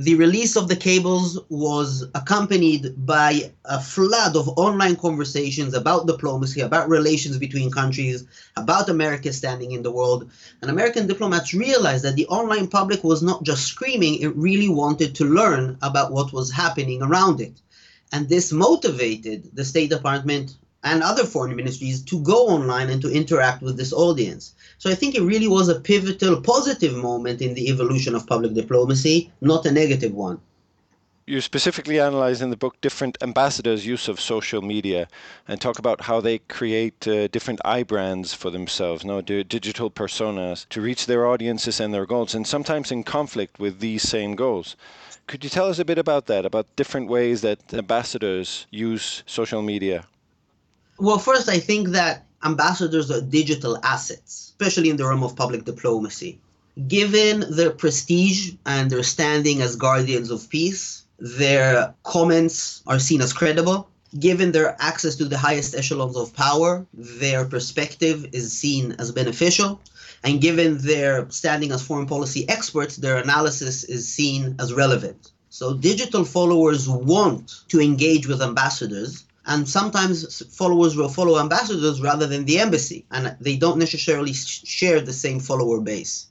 [0.00, 6.62] The release of the cables was accompanied by a flood of online conversations about diplomacy,
[6.62, 8.24] about relations between countries,
[8.56, 10.30] about America's standing in the world.
[10.62, 15.14] And American diplomats realized that the online public was not just screaming, it really wanted
[15.16, 17.60] to learn about what was happening around it.
[18.10, 23.12] And this motivated the State Department and other foreign ministries to go online and to
[23.12, 24.54] interact with this audience.
[24.78, 28.54] So I think it really was a pivotal, positive moment in the evolution of public
[28.54, 30.40] diplomacy, not a negative one.
[31.26, 35.06] You specifically analyze in the book different ambassadors' use of social media
[35.46, 40.66] and talk about how they create uh, different eye brands for themselves, no, digital personas
[40.70, 44.76] to reach their audiences and their goals, and sometimes in conflict with these same goals.
[45.28, 49.62] Could you tell us a bit about that, about different ways that ambassadors use social
[49.62, 50.06] media?
[51.00, 55.64] Well, first, I think that ambassadors are digital assets, especially in the realm of public
[55.64, 56.38] diplomacy.
[56.88, 63.32] Given their prestige and their standing as guardians of peace, their comments are seen as
[63.32, 63.88] credible.
[64.18, 69.80] Given their access to the highest echelons of power, their perspective is seen as beneficial.
[70.22, 75.30] And given their standing as foreign policy experts, their analysis is seen as relevant.
[75.48, 82.26] So digital followers want to engage with ambassadors, and sometimes followers will follow ambassadors rather
[82.26, 86.26] than the embassy, and they don't necessarily share the same follower base.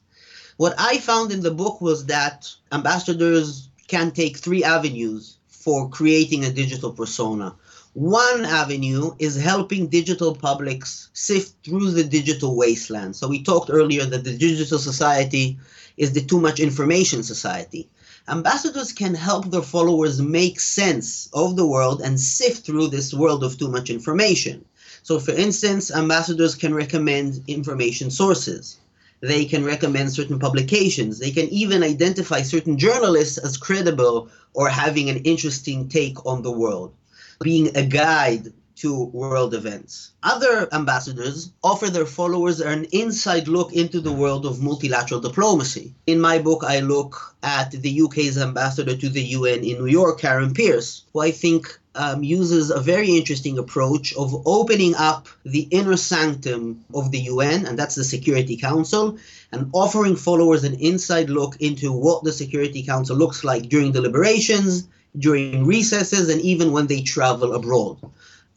[0.57, 6.45] What I found in the book was that ambassadors can take three avenues for creating
[6.45, 7.55] a digital persona.
[7.93, 13.15] One avenue is helping digital publics sift through the digital wasteland.
[13.15, 15.57] So we talked earlier that the digital society
[15.97, 17.89] is the too much information society.
[18.29, 23.43] Ambassadors can help their followers make sense of the world and sift through this world
[23.43, 24.63] of too much information.
[25.01, 28.77] So, for instance, ambassadors can recommend information sources.
[29.21, 31.17] They can recommend certain publications.
[31.17, 36.51] They can even identify certain journalists as credible or having an interesting take on the
[36.51, 36.93] world
[37.41, 40.11] being a guide to world events.
[40.23, 45.93] Other ambassadors offer their followers an inside look into the world of multilateral diplomacy.
[46.07, 50.19] In my book, I look at the UK's ambassador to the UN in New York,
[50.19, 55.67] Karen Pierce, who I think um, uses a very interesting approach of opening up the
[55.71, 59.17] inner sanctum of the UN, and that's the Security Council,
[59.51, 64.87] and offering followers an inside look into what the Security Council looks like during deliberations
[65.17, 67.97] during recesses and even when they travel abroad.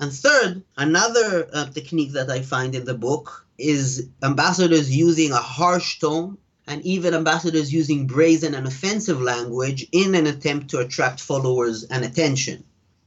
[0.02, 5.36] And third, another uh, technique that I find in the book is ambassadors using a
[5.36, 11.20] harsh tone and even ambassadors using brazen and offensive language in an attempt to attract
[11.20, 12.64] followers and attention.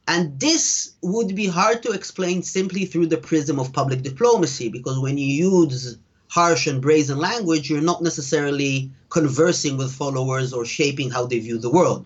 [0.07, 4.97] And this would be hard to explain simply through the prism of public diplomacy because
[4.97, 5.97] when you use
[6.29, 11.57] harsh and brazen language, you're not necessarily conversing with followers or shaping how they view
[11.57, 12.05] the world.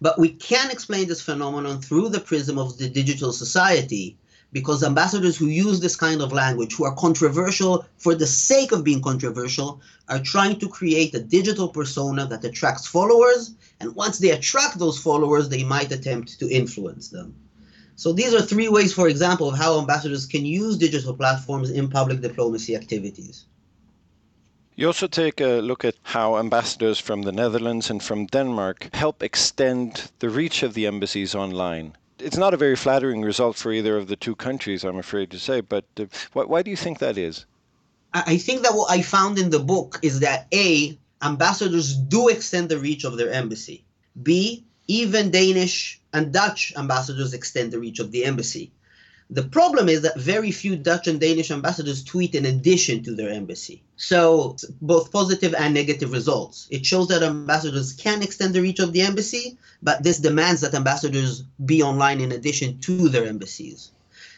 [0.00, 4.16] But we can explain this phenomenon through the prism of the digital society
[4.52, 8.84] because ambassadors who use this kind of language, who are controversial for the sake of
[8.84, 13.54] being controversial, are trying to create a digital persona that attracts followers.
[13.80, 17.34] And once they attract those followers, they might attempt to influence them.
[17.96, 21.88] So these are three ways, for example, of how ambassadors can use digital platforms in
[21.88, 23.44] public diplomacy activities.
[24.74, 29.22] You also take a look at how ambassadors from the Netherlands and from Denmark help
[29.22, 31.94] extend the reach of the embassies online.
[32.20, 35.38] It's not a very flattering result for either of the two countries, I'm afraid to
[35.38, 37.46] say, but uh, why, why do you think that is?
[38.12, 42.68] I think that what I found in the book is that A, ambassadors do extend
[42.68, 43.84] the reach of their embassy.
[44.20, 48.72] B, even Danish and Dutch ambassadors extend the reach of the embassy.
[49.32, 53.30] The problem is that very few Dutch and Danish ambassadors tweet in addition to their
[53.30, 53.80] embassy.
[53.96, 56.66] So, both positive and negative results.
[56.68, 60.74] It shows that ambassadors can extend the reach of the embassy, but this demands that
[60.74, 63.92] ambassadors be online in addition to their embassies.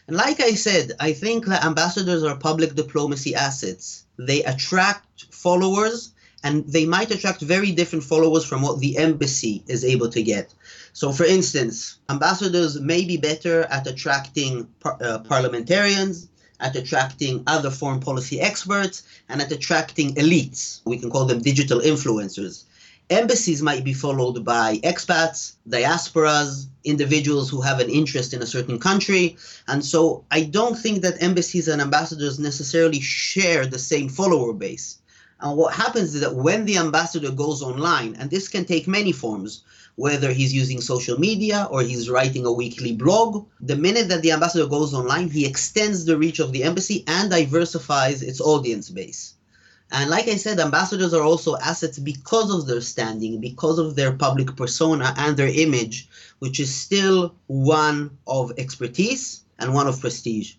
[0.08, 4.04] And like I said, I think that ambassadors are public diplomacy assets.
[4.18, 9.84] They attract followers and they might attract very different followers from what the embassy is
[9.84, 10.52] able to get.
[10.92, 16.28] So, for instance, ambassadors may be better at attracting par- uh, parliamentarians,
[16.60, 20.80] at attracting other foreign policy experts, and at attracting elites.
[20.84, 22.64] We can call them digital influencers.
[23.10, 28.78] Embassies might be followed by expats, diasporas, individuals who have an interest in a certain
[28.78, 29.36] country.
[29.68, 34.98] And so I don't think that embassies and ambassadors necessarily share the same follower base.
[35.42, 39.10] And what happens is that when the ambassador goes online, and this can take many
[39.10, 39.64] forms,
[39.96, 44.30] whether he's using social media or he's writing a weekly blog, the minute that the
[44.30, 49.34] ambassador goes online, he extends the reach of the embassy and diversifies its audience base.
[49.90, 54.12] And like I said, ambassadors are also assets because of their standing, because of their
[54.12, 60.54] public persona and their image, which is still one of expertise and one of prestige.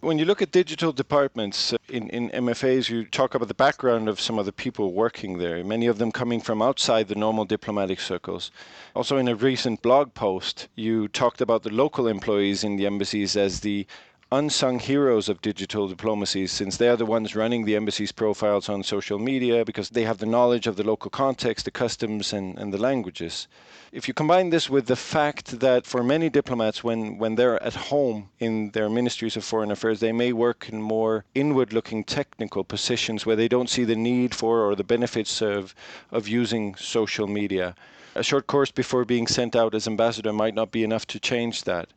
[0.00, 4.18] When you look at digital departments in, in MFAs, you talk about the background of
[4.18, 8.00] some of the people working there, many of them coming from outside the normal diplomatic
[8.00, 8.50] circles.
[8.96, 13.36] Also, in a recent blog post, you talked about the local employees in the embassies
[13.36, 13.86] as the
[14.32, 18.82] unsung heroes of digital diplomacy since they are the ones running the embassy's profiles on
[18.82, 22.72] social media because they have the knowledge of the local context, the customs, and, and
[22.72, 23.46] the languages.
[23.92, 27.74] If you combine this with the fact that for many diplomats, when, when they're at
[27.74, 32.64] home in their ministries of foreign affairs, they may work in more inward looking technical
[32.64, 35.74] positions where they don't see the need for or the benefits of,
[36.10, 37.74] of using social media.
[38.14, 41.64] A short course before being sent out as ambassador might not be enough to change
[41.64, 41.88] that.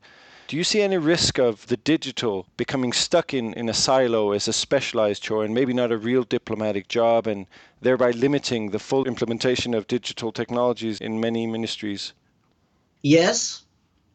[0.48, 4.48] Do you see any risk of the digital becoming stuck in, in a silo as
[4.48, 7.48] a specialized chore and maybe not a real diplomatic job and
[7.82, 12.14] thereby limiting the full implementation of digital technologies in many ministries?
[13.02, 13.64] Yes,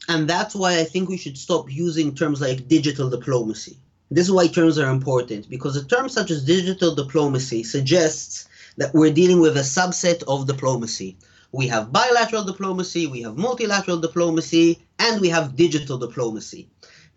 [0.09, 3.77] and that's why I think we should stop using terms like digital diplomacy.
[4.13, 8.95] This is why terms are important because a term such as digital diplomacy suggests that
[8.95, 11.17] we're dealing with a subset of diplomacy
[11.53, 16.69] we have bilateral diplomacy, we have multilateral diplomacy, and we have digital diplomacy.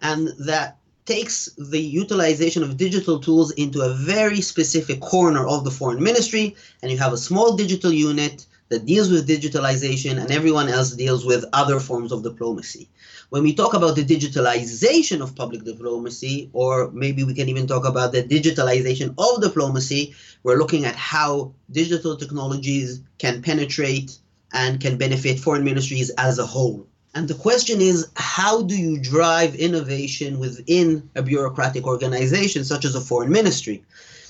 [0.01, 5.71] And that takes the utilization of digital tools into a very specific corner of the
[5.71, 10.69] foreign ministry, and you have a small digital unit that deals with digitalization, and everyone
[10.69, 12.89] else deals with other forms of diplomacy.
[13.29, 17.85] When we talk about the digitalization of public diplomacy, or maybe we can even talk
[17.85, 24.17] about the digitalization of diplomacy, we're looking at how digital technologies can penetrate
[24.53, 26.87] and can benefit foreign ministries as a whole.
[27.15, 32.95] And the question is how do you drive innovation within a bureaucratic organization such as
[32.95, 33.83] a foreign ministry?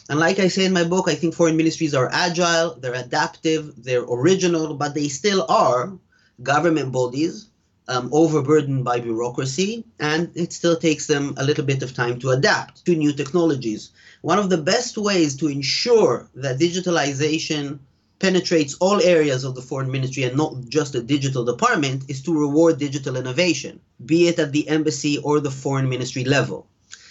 [0.09, 3.83] And like I say in my book, I think foreign ministries are agile, they're adaptive,
[3.83, 5.93] they're original, but they still are
[6.41, 7.47] government bodies
[7.87, 12.29] um, overburdened by bureaucracy, and it still takes them a little bit of time to
[12.31, 13.91] adapt to new technologies.
[14.21, 17.79] One of the best ways to ensure that digitalization
[18.23, 22.31] penetrates all areas of the foreign ministry and not just the digital department is to
[22.33, 26.65] reward digital innovation, be it at the embassy or the foreign ministry level.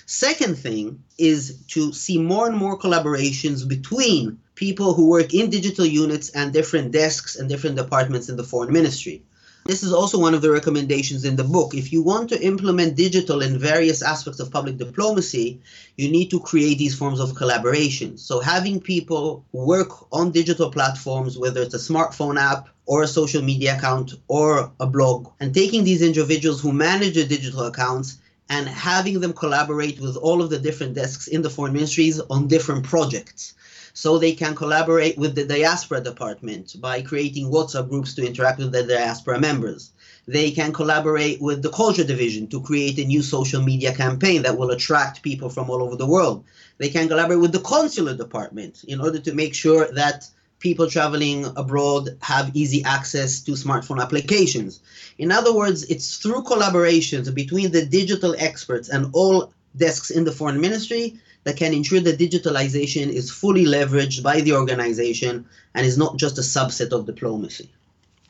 [0.07, 5.85] Second thing is to see more and more collaborations between people who work in digital
[5.85, 9.23] units and different desks and different departments in the foreign ministry.
[9.65, 11.73] This is also one of the recommendations in the book.
[11.73, 15.61] If you want to implement digital in various aspects of public diplomacy,
[15.97, 18.19] you need to create these forms of collaboration.
[18.19, 23.41] So, having people work on digital platforms, whether it's a smartphone app or a social
[23.41, 28.69] media account or a blog, and taking these individuals who manage the digital accounts and
[28.69, 32.85] having them collaborate with all of the different desks in the foreign ministries on different
[32.85, 33.55] projects
[33.93, 38.73] so they can collaborate with the diaspora department by creating WhatsApp groups to interact with
[38.73, 39.93] the diaspora members.
[40.27, 44.57] They can collaborate with the culture division to create a new social media campaign that
[44.57, 46.45] will attract people from all over the world.
[46.79, 50.29] They can collaborate with the consular department in order to make sure that
[50.59, 54.81] people traveling abroad have easy access to smartphone applications.
[55.19, 60.33] In other words, it's through collaborations between the digital experts and all desks in the
[60.33, 65.99] foreign ministry that can ensure that digitalization is fully leveraged by the organization and is
[65.99, 67.71] not just a subset of diplomacy.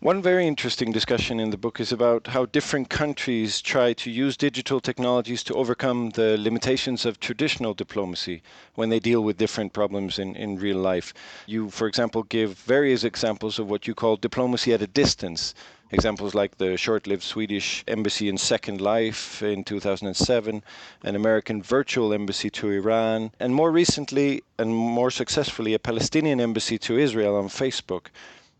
[0.02, 4.36] One very interesting discussion in the book is about how different countries try to use
[4.36, 8.42] digital technologies to overcome the limitations of traditional diplomacy
[8.74, 11.14] when they deal with different problems in, in real life.
[11.46, 15.54] You, for example, give various examples of what you call diplomacy at a distance,
[15.94, 20.64] Examples like the short lived Swedish embassy in Second Life in 2007,
[21.04, 26.78] an American virtual embassy to Iran, and more recently and more successfully, a Palestinian embassy
[26.78, 28.06] to Israel on Facebook.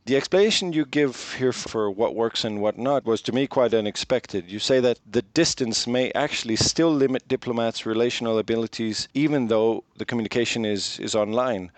[0.04, 3.72] The explanation you give here for what works and what not was to me quite
[3.72, 4.50] unexpected.
[4.50, 10.04] You say that the distance may actually still limit diplomats' relational abilities even though the
[10.04, 11.70] communication is, is online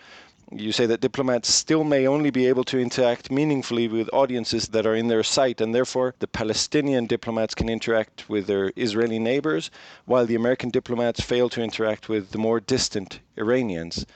[0.52, 4.86] you say that diplomats still may only be able to interact meaningfully with audiences that
[4.86, 9.70] are in their sight, and therefore the Palestinian diplomats can interact with their Israeli neighbors,
[10.04, 14.06] while the American diplomats fail to interact with the more distant Iranians.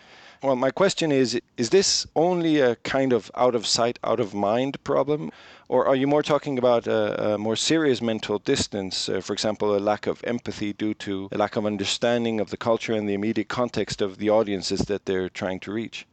[0.40, 4.32] Well, my question is is this only a kind of out of sight, out of
[4.32, 5.32] mind problem?
[5.68, 9.76] Or are you more talking about a, a more serious mental distance, uh, for example,
[9.76, 13.14] a lack of empathy due to a lack of understanding of the culture and the
[13.14, 16.06] immediate context of the audiences that they're trying to reach?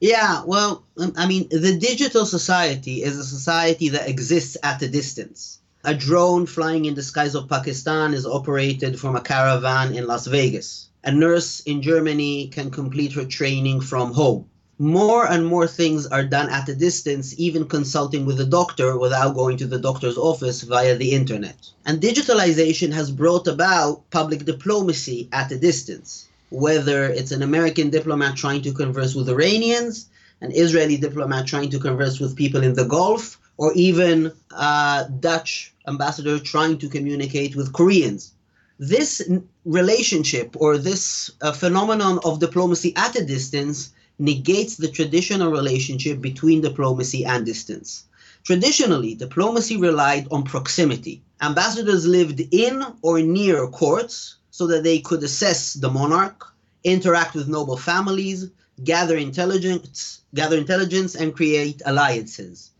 [0.00, 4.88] Yeah, well, um, I mean, the digital society is a society that exists at a
[4.88, 5.60] distance.
[5.84, 10.26] A drone flying in the skies of Pakistan is operated from a caravan in Las
[10.26, 10.88] Vegas.
[11.04, 14.46] A nurse in Germany can complete her training from home.
[14.78, 19.34] More and more things are done at a distance, even consulting with a doctor without
[19.34, 21.70] going to the doctor's office via the internet.
[21.86, 28.36] And digitalization has brought about public diplomacy at a distance whether it's an American diplomat
[28.36, 30.08] trying to converse with Iranians,
[30.40, 35.72] an Israeli diplomat trying to converse with people in the Gulf, or even a Dutch
[35.88, 38.32] ambassador trying to communicate with Koreans.
[38.78, 39.22] This
[39.64, 46.60] relationship or this uh, phenomenon of diplomacy at a distance negates the traditional relationship between
[46.60, 48.04] diplomacy and distance.
[48.44, 51.22] Traditionally, diplomacy relied on proximity.
[51.40, 56.46] Ambassadors lived in or near courts, so that they could assess the monarch,
[56.84, 58.50] interact with noble families,
[58.84, 62.70] gather intelligence, gather intelligence and create alliances.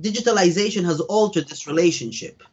[0.00, 2.44] Digitalization has altered this relationship.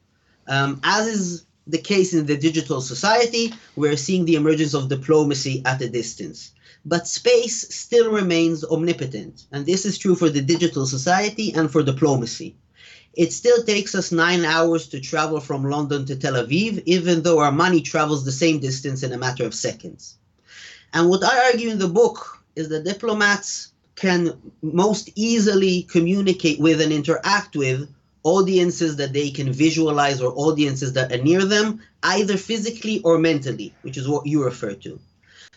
[0.47, 5.61] Um, as is the case in the digital society, we're seeing the emergence of diplomacy
[5.63, 6.51] at a distance.
[6.85, 11.83] But space still remains omnipotent, and this is true for the digital society and for
[11.83, 12.55] diplomacy.
[13.15, 17.39] It still takes us nine hours to travel from London to Tel Aviv, even though
[17.39, 20.17] our money travels the same distance in a matter of seconds.
[20.93, 26.81] And what I argue in the book is that diplomats can most easily communicate with
[26.81, 27.89] and interact with
[28.23, 33.73] audiences that they can visualize or audiences that are near them, either physically or mentally,
[33.83, 34.99] which is what you refer to.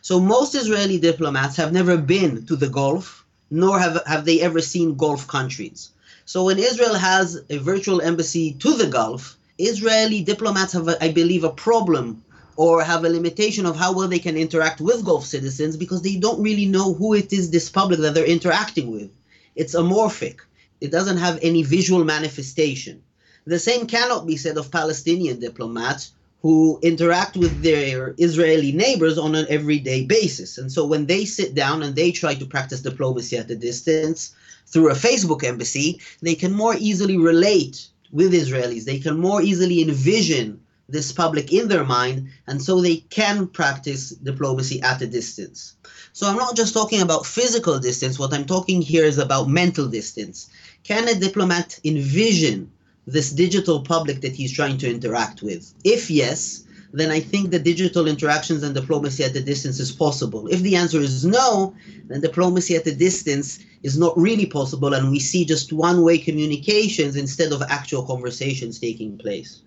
[0.01, 4.61] So most Israeli diplomats have never been to the Gulf, nor have, have they ever
[4.61, 5.91] seen Gulf countries.
[6.29, 11.43] So when Israel has a virtual embassy to the Gulf, Israeli diplomats have, I believe,
[11.43, 12.23] a problem
[12.55, 16.17] or have a limitation of how well they can interact with Gulf citizens because they
[16.17, 19.11] don't really know who it is, this public that they're interacting with.
[19.57, 20.41] It's amorphic.
[20.83, 23.03] It doesn't have any visual manifestation.
[23.47, 26.13] The same cannot be said of Palestinian diplomats
[26.43, 30.59] who interact with their Israeli neighbors on an everyday basis.
[30.59, 34.35] And so when they sit down and they try to practice diplomacy at a distance,
[34.71, 38.85] through a Facebook embassy, they can more easily relate with Israelis.
[38.85, 44.11] They can more easily envision this public in their mind, and so they can practice
[44.11, 45.75] diplomacy at a distance.
[46.13, 49.87] So I'm not just talking about physical distance, what I'm talking here is about mental
[49.87, 50.49] distance.
[50.85, 52.71] Can a diplomat envision
[53.07, 55.75] this digital public that he's trying to interact with?
[55.85, 60.47] If yes, then I think the digital interactions and diplomacy at a distance is possible.
[60.49, 61.75] If the answer is no,
[62.07, 66.19] then diplomacy at a distance is not really possible, and we see just one way
[66.19, 69.61] communications instead of actual conversations taking place.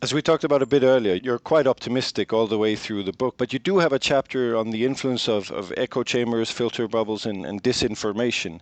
[0.00, 3.12] As we talked about a bit earlier, you're quite optimistic all the way through the
[3.12, 6.86] book, but you do have a chapter on the influence of, of echo chambers, filter
[6.86, 8.60] bubbles, and, and disinformation.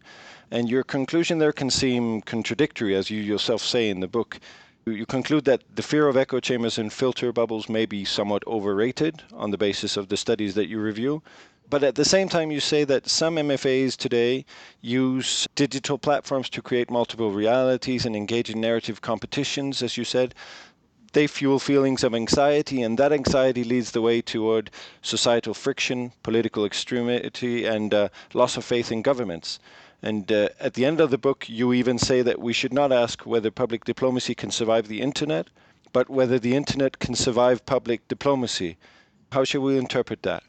[0.51, 4.41] And your conclusion there can seem contradictory, as you yourself say in the book.
[4.89, 9.25] You conclude that the fear of echo chambers and filter bubbles may be somewhat overrated
[9.33, 11.25] on the basis of the studies that you review.
[11.69, 14.45] But at the same time, you say that some MFAs today
[14.81, 20.37] use digital platforms to create multiple realities and engage in narrative competitions, as you said.
[21.15, 24.71] They fuel feelings of anxiety, and that anxiety leads the way toward
[25.03, 29.59] societal friction, political extremity, and uh, loss of faith in governments.
[30.03, 32.93] And uh, at the end of the book, you even say that we should not
[32.93, 35.49] ask whether public diplomacy can survive the internet,
[35.93, 38.77] but whether the internet can survive public diplomacy.
[39.33, 40.43] How should we interpret that?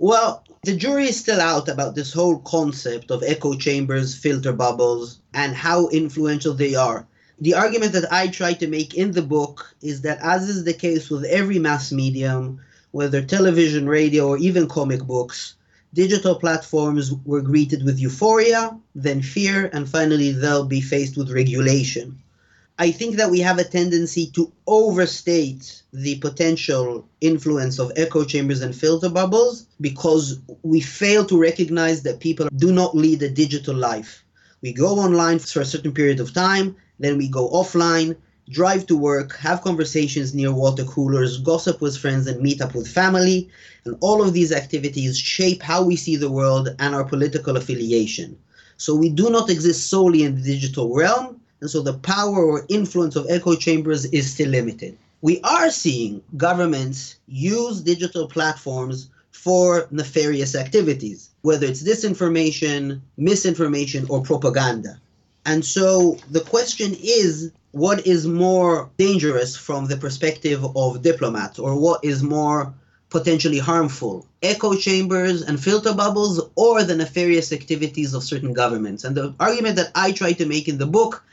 [0.00, 5.20] Well, the jury is still out about this whole concept of echo chambers, filter bubbles,
[5.32, 7.06] and how influential they are.
[7.40, 10.74] The argument that I try to make in the book is that, as is the
[10.74, 12.60] case with every mass medium,
[12.90, 15.54] whether television, radio, or even comic books,
[15.94, 22.18] digital platforms were greeted with euphoria, then fear, and finally they'll be faced with regulation.
[22.78, 28.62] I think that we have a tendency to overstate the potential influence of echo chambers
[28.62, 33.76] and filter bubbles because we fail to recognize that people do not lead a digital
[33.76, 34.24] life.
[34.60, 38.16] We go online for a certain period of time, then we go offline,
[38.48, 42.88] drive to work, have conversations near water coolers, gossip with friends, and meet up with
[42.88, 43.48] family.
[43.84, 48.38] And all of these activities shape how we see the world and our political affiliation.
[48.76, 52.66] So we do not exist solely in the digital realm, and so the power or
[52.68, 54.98] influence of echo chambers is still limited.
[55.22, 64.22] We are seeing governments use digital platforms for nefarious activities, whether it's disinformation, misinformation, or
[64.22, 65.00] propaganda.
[65.46, 71.76] And so the question is what is more dangerous from the perspective of diplomats, or
[71.76, 72.72] what is more
[73.10, 79.02] potentially harmful echo chambers and filter bubbles, or the nefarious activities of certain governments?
[79.02, 81.24] And the argument that I try to make in the book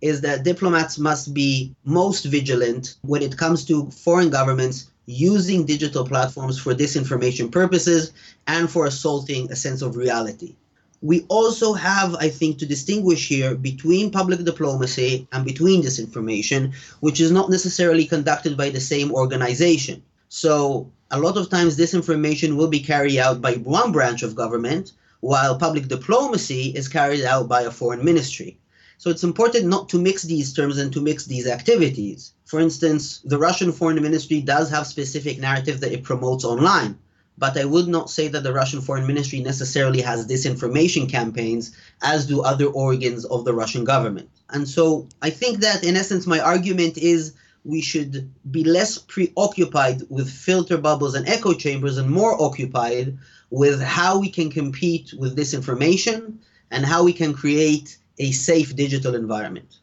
[0.00, 6.06] is that diplomats must be most vigilant when it comes to foreign governments using digital
[6.06, 8.12] platforms for disinformation purposes
[8.46, 10.54] and for assaulting a sense of reality
[11.00, 17.20] we also have, I think, to distinguish here between public diplomacy and between disinformation, which
[17.20, 20.02] is not necessarily conducted by the same organization.
[20.28, 24.92] So, a lot of times, disinformation will be carried out by one branch of government,
[25.20, 28.58] while public diplomacy is carried out by a foreign ministry.
[28.98, 32.32] So, it's important not to mix these terms and to mix these activities.
[32.44, 36.98] For instance, the Russian foreign ministry does have specific narrative that it promotes online
[37.38, 42.26] but I would not say that the Russian foreign ministry necessarily has disinformation campaigns, as
[42.26, 44.28] do other organs of the Russian government.
[44.50, 47.34] And so I think that, in essence, my argument is
[47.64, 53.16] we should be less preoccupied with filter bubbles and echo chambers and more occupied
[53.50, 56.38] with how we can compete with disinformation
[56.70, 59.78] and how we can create a safe digital environment.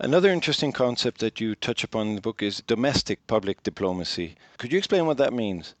[0.00, 4.36] Another interesting concept that you touch upon in the book is domestic public diplomacy.
[4.56, 5.74] Could you explain what that means?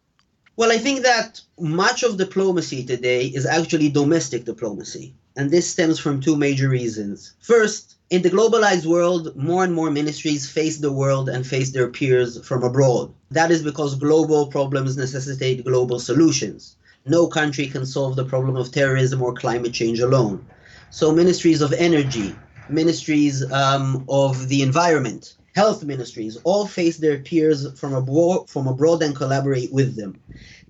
[0.58, 5.14] Well, I think that much of diplomacy today is actually domestic diplomacy.
[5.36, 7.34] And this stems from two major reasons.
[7.40, 11.86] First, in the globalized world, more and more ministries face the world and face their
[11.86, 13.14] peers from abroad.
[13.30, 16.74] That is because global problems necessitate global solutions.
[17.06, 20.44] No country can solve the problem of terrorism or climate change alone.
[20.90, 22.34] So, ministries of energy,
[22.68, 29.02] ministries um, of the environment, health ministries all face their peers from abroad, from abroad
[29.02, 30.12] and collaborate with them.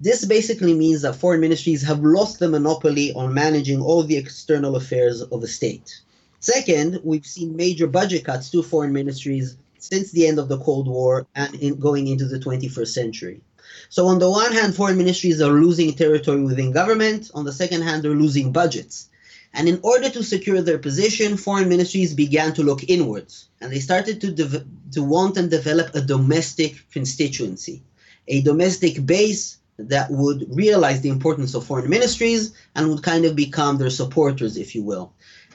[0.01, 4.77] This basically means that foreign ministries have lost the monopoly on managing all the external
[4.77, 6.01] affairs of a state.
[6.41, 10.89] Second, we've seen major budget cuts to foreign ministries since the end of the Cold
[10.89, 13.41] War and in going into the 21st century.
[13.91, 17.31] So, on the one hand, foreign ministries are losing territory within government.
[17.35, 19.11] On the second hand, they're losing budgets.
[19.55, 23.49] And in order to secure their position, foreign ministries began to look inwards.
[23.61, 27.83] And they started to, de- to want and develop a domestic constituency,
[28.29, 33.37] a domestic base that would realize the importance of foreign ministries and would kind of
[33.37, 35.13] become their supporters, if you will.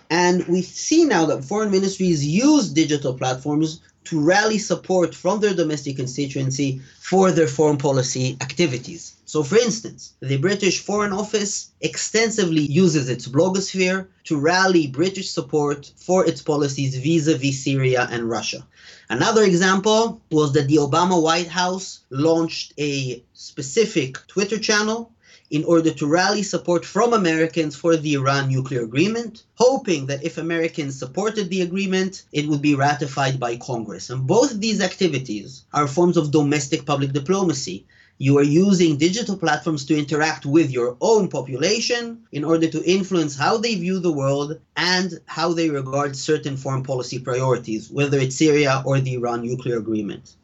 [0.09, 5.53] And we see now that foreign ministries use digital platforms to rally support from their
[5.53, 9.15] domestic constituency for their foreign policy activities.
[9.25, 15.91] So, for instance, the British Foreign Office extensively uses its blogosphere to rally British support
[15.95, 18.65] for its policies vis a vis Syria and Russia.
[19.09, 25.11] Another example was that the Obama White House launched a specific Twitter channel
[25.53, 30.39] in order to rally support from Americans for the Iran nuclear agreement, hoping that if
[30.39, 34.09] Americans supported the agreement, it would be ratified by Congress.
[34.09, 37.85] And both these activities are forms of domestic public diplomacy.
[38.17, 43.37] You are using digital platforms to interact with your own population in order to influence
[43.37, 48.37] how they view the world and how they regard certain foreign policy priorities, whether it's
[48.37, 50.35] Syria or the Iran nuclear agreement.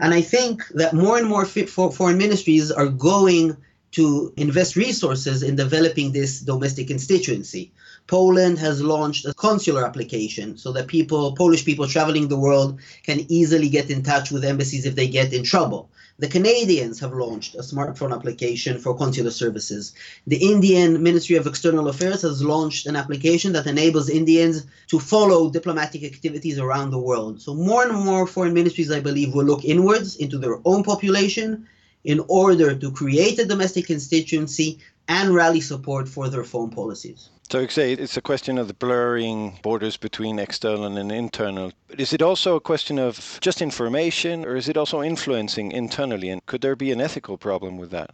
[0.00, 3.56] And I think that more and more foreign ministries are going
[3.96, 7.72] to invest resources in developing this domestic constituency.
[8.06, 13.24] Poland has launched a consular application so that people, Polish people traveling the world, can
[13.32, 15.88] easily get in touch with embassies if they get in trouble.
[16.18, 19.94] The Canadians have launched a smartphone application for consular services.
[20.26, 25.48] The Indian Ministry of External Affairs has launched an application that enables Indians to follow
[25.48, 27.40] diplomatic activities around the world.
[27.40, 31.66] So, more and more foreign ministries, I believe, will look inwards into their own population
[32.06, 34.78] in order to create a domestic constituency
[35.08, 37.28] and rally support for their foreign policies.
[37.50, 41.72] So you say it's a question of the blurring borders between external and internal.
[41.88, 46.28] But is it also a question of just information or is it also influencing internally?
[46.28, 48.10] And could there be an ethical problem with that?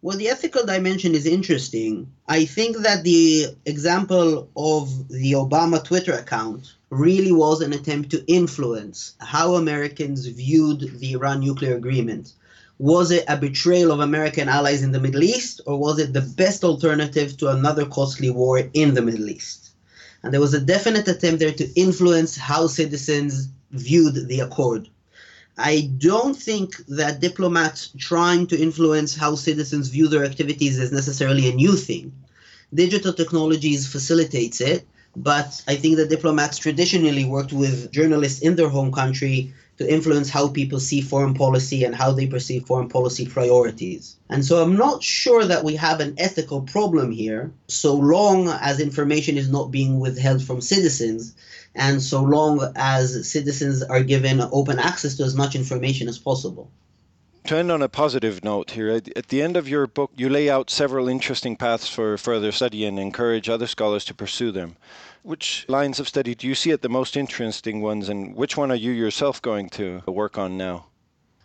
[0.00, 2.10] Well, the ethical dimension is interesting.
[2.26, 8.24] I think that the example of the Obama Twitter account really was an attempt to
[8.26, 12.32] influence how Americans viewed the Iran nuclear agreement.
[12.82, 16.28] Was it a betrayal of American allies in the Middle East, or was it the
[16.42, 19.70] best alternative to another costly war in the Middle East?
[20.24, 24.88] And there was a definite attempt there to influence how citizens viewed the accord.
[25.56, 31.48] I don't think that diplomats trying to influence how citizens view their activities is necessarily
[31.48, 32.12] a new thing.
[32.74, 38.68] Digital technologies facilitates it, but I think that diplomats traditionally worked with journalists in their
[38.68, 43.26] home country to influence how people see foreign policy and how they perceive foreign policy
[43.26, 44.16] priorities.
[44.30, 48.78] And so I'm not sure that we have an ethical problem here, so long as
[48.78, 51.34] information is not being withheld from citizens
[51.74, 56.70] and so long as citizens are given open access to as much information as possible.
[57.46, 60.48] To end on a positive note here, at the end of your book, you lay
[60.48, 64.76] out several interesting paths for further study and encourage other scholars to pursue them.
[65.24, 68.72] Which lines of study do you see as the most interesting ones, and which one
[68.72, 70.86] are you yourself going to work on now?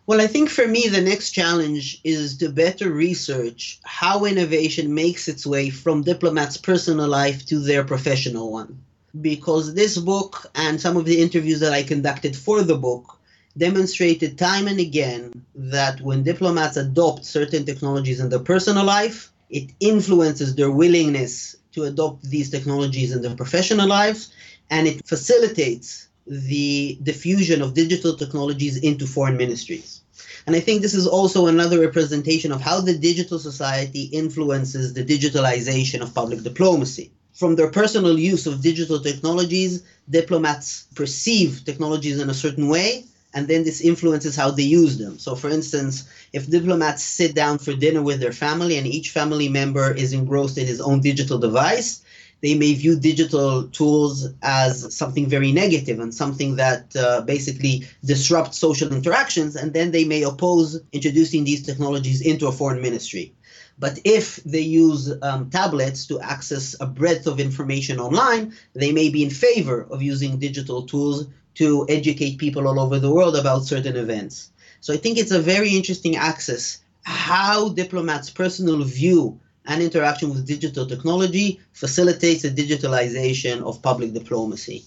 [0.07, 5.27] Well, I think for me, the next challenge is to better research how innovation makes
[5.27, 8.79] its way from diplomats' personal life to their professional one.
[9.21, 13.19] Because this book and some of the interviews that I conducted for the book
[13.57, 19.71] demonstrated time and again that when diplomats adopt certain technologies in their personal life, it
[19.79, 24.33] influences their willingness to adopt these technologies in their professional lives,
[24.69, 30.01] and it facilitates the diffusion of digital technologies into foreign ministries.
[30.45, 35.05] And I think this is also another representation of how the digital society influences the
[35.05, 37.11] digitalization of public diplomacy.
[37.33, 43.47] From their personal use of digital technologies, diplomats perceive technologies in a certain way, and
[43.47, 45.19] then this influences how they use them.
[45.19, 49.49] So, for instance, if diplomats sit down for dinner with their family and each family
[49.49, 52.03] member is engrossed in his own digital device,
[52.41, 58.57] they may view digital tools as something very negative and something that uh, basically disrupts
[58.59, 63.33] social interactions, and then they may oppose introducing these technologies into a foreign ministry.
[63.79, 69.09] But if they use um, tablets to access a breadth of information online, they may
[69.09, 73.65] be in favor of using digital tools to educate people all over the world about
[73.65, 74.51] certain events.
[74.81, 80.45] So I think it's a very interesting axis how diplomats' personal view and interaction with
[80.45, 84.83] digital technology facilitates the digitalization of public diplomacy.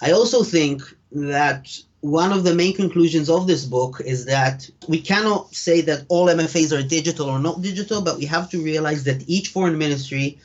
[0.00, 5.00] I also think that one of the main conclusions of this book is that we
[5.00, 9.02] cannot say that all MFAs are digital or not digital, but we have to realize
[9.04, 10.38] that each foreign ministry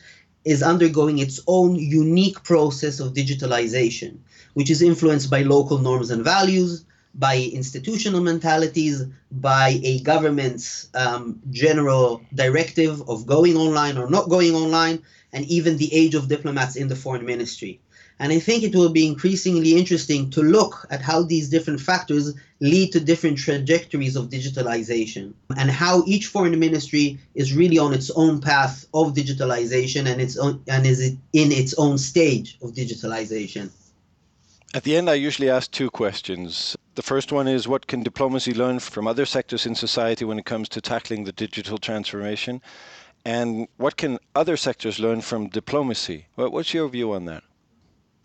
[0.44, 4.18] is undergoing its own unique process of digitalization
[4.54, 11.39] which is influenced by local norms and values, by institutional mentalities, by a government's um,
[11.52, 15.02] general directive of going online or not going online,
[15.34, 17.80] and even the age of diplomats in the foreign ministry.
[18.22, 22.36] And I think it will be increasingly interesting to look at how these different factors
[22.59, 28.11] lead to different trajectories of digitalization and how each foreign ministry is really on its
[28.11, 31.01] own path of digitalization and its own, and is
[31.34, 33.72] in its own stage of digitalization.
[34.76, 36.78] At the end, I usually ask two questions.
[36.93, 40.45] The first one is what can diplomacy learn from other sectors in society when it
[40.45, 42.61] comes to tackling the digital transformation?
[43.26, 46.28] And what can other sectors learn from diplomacy?
[46.36, 47.41] What's your view on that?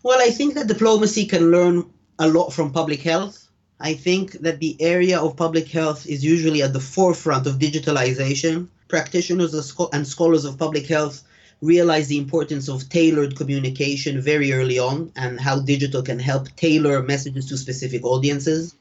[0.03, 1.83] Well, I think that diplomacy can learn
[2.19, 3.47] a lot from public health.
[3.79, 8.67] I think that the area of public health is usually at the forefront of digitalization.
[8.87, 9.53] Practitioners
[9.93, 11.23] and scholars of public health
[11.61, 17.01] realize the importance of tailored communication very early on and how digital can help tailor
[17.01, 18.75] messages to specific audiences.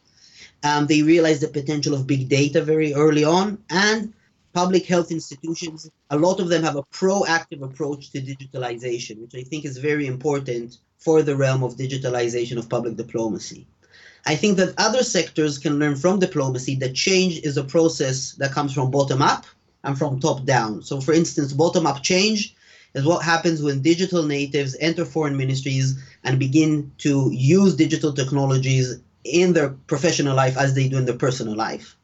[0.63, 4.13] Um, they realize the potential of big data very early on, and
[4.53, 9.43] public health institutions, a lot of them have a proactive approach to digitalization, which I
[9.43, 13.67] think is very important for the realm of digitalization of public diplomacy.
[14.27, 18.53] I think that other sectors can learn from diplomacy that change is a process that
[18.53, 19.47] comes from bottom up
[19.85, 20.83] and from top down.
[20.83, 22.55] So, for instance, bottom up change
[22.95, 28.99] is what happens when digital natives enter foreign ministries and begin to use digital technologies
[29.23, 31.97] in their professional life as they do in their personal life.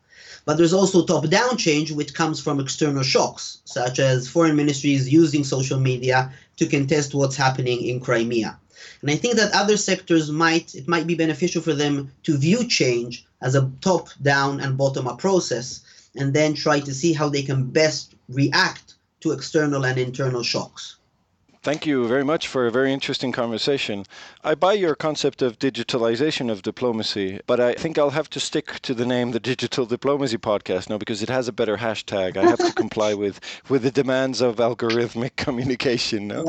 [0.45, 5.13] But there's also top down change, which comes from external shocks, such as foreign ministries
[5.13, 8.59] using social media to contest what's happening in Crimea.
[9.01, 12.67] And I think that other sectors might, it might be beneficial for them to view
[12.67, 15.81] change as a top down and bottom up process
[16.17, 20.97] and then try to see how they can best react to external and internal shocks.
[21.63, 24.05] Thank you very much for a very interesting conversation.
[24.43, 28.81] I buy your concept of digitalization of diplomacy, but I think I'll have to stick
[28.81, 32.37] to the name the Digital Diplomacy Podcast now because it has a better hashtag.
[32.37, 33.39] I have to comply with,
[33.69, 36.43] with the demands of algorithmic communication now.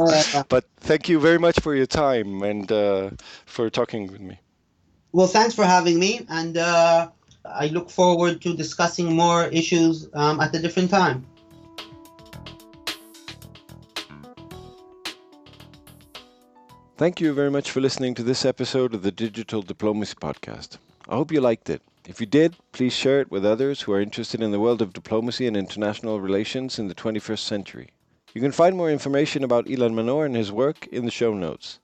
[0.50, 3.12] But thank you very much for your time and uh,
[3.46, 4.40] for talking with me.
[5.12, 7.10] Well, thanks for having me, and uh,
[7.46, 11.28] I look forward to discussing more issues um, at a different time.
[17.04, 20.78] Thank you very much for listening to this episode of the Digital Diplomacy Podcast.
[21.10, 21.82] I hope you liked it.
[22.08, 24.94] If you did, please share it with others who are interested in the world of
[24.94, 27.90] diplomacy and international relations in the 21st century.
[28.34, 31.82] You can find more information about Ilan Manor and his work in the show notes.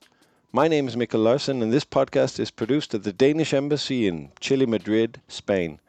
[0.52, 4.30] My name is Mikkel Larsen, and this podcast is produced at the Danish Embassy in
[4.40, 5.80] Chile, Madrid, Spain.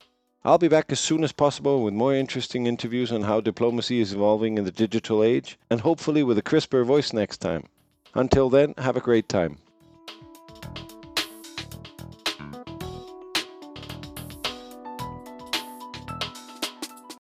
[0.43, 4.11] I'll be back as soon as possible with more interesting interviews on how diplomacy is
[4.11, 7.69] evolving in the digital age, and hopefully with a crisper voice next time.
[8.13, 9.57] Until then, have a great time.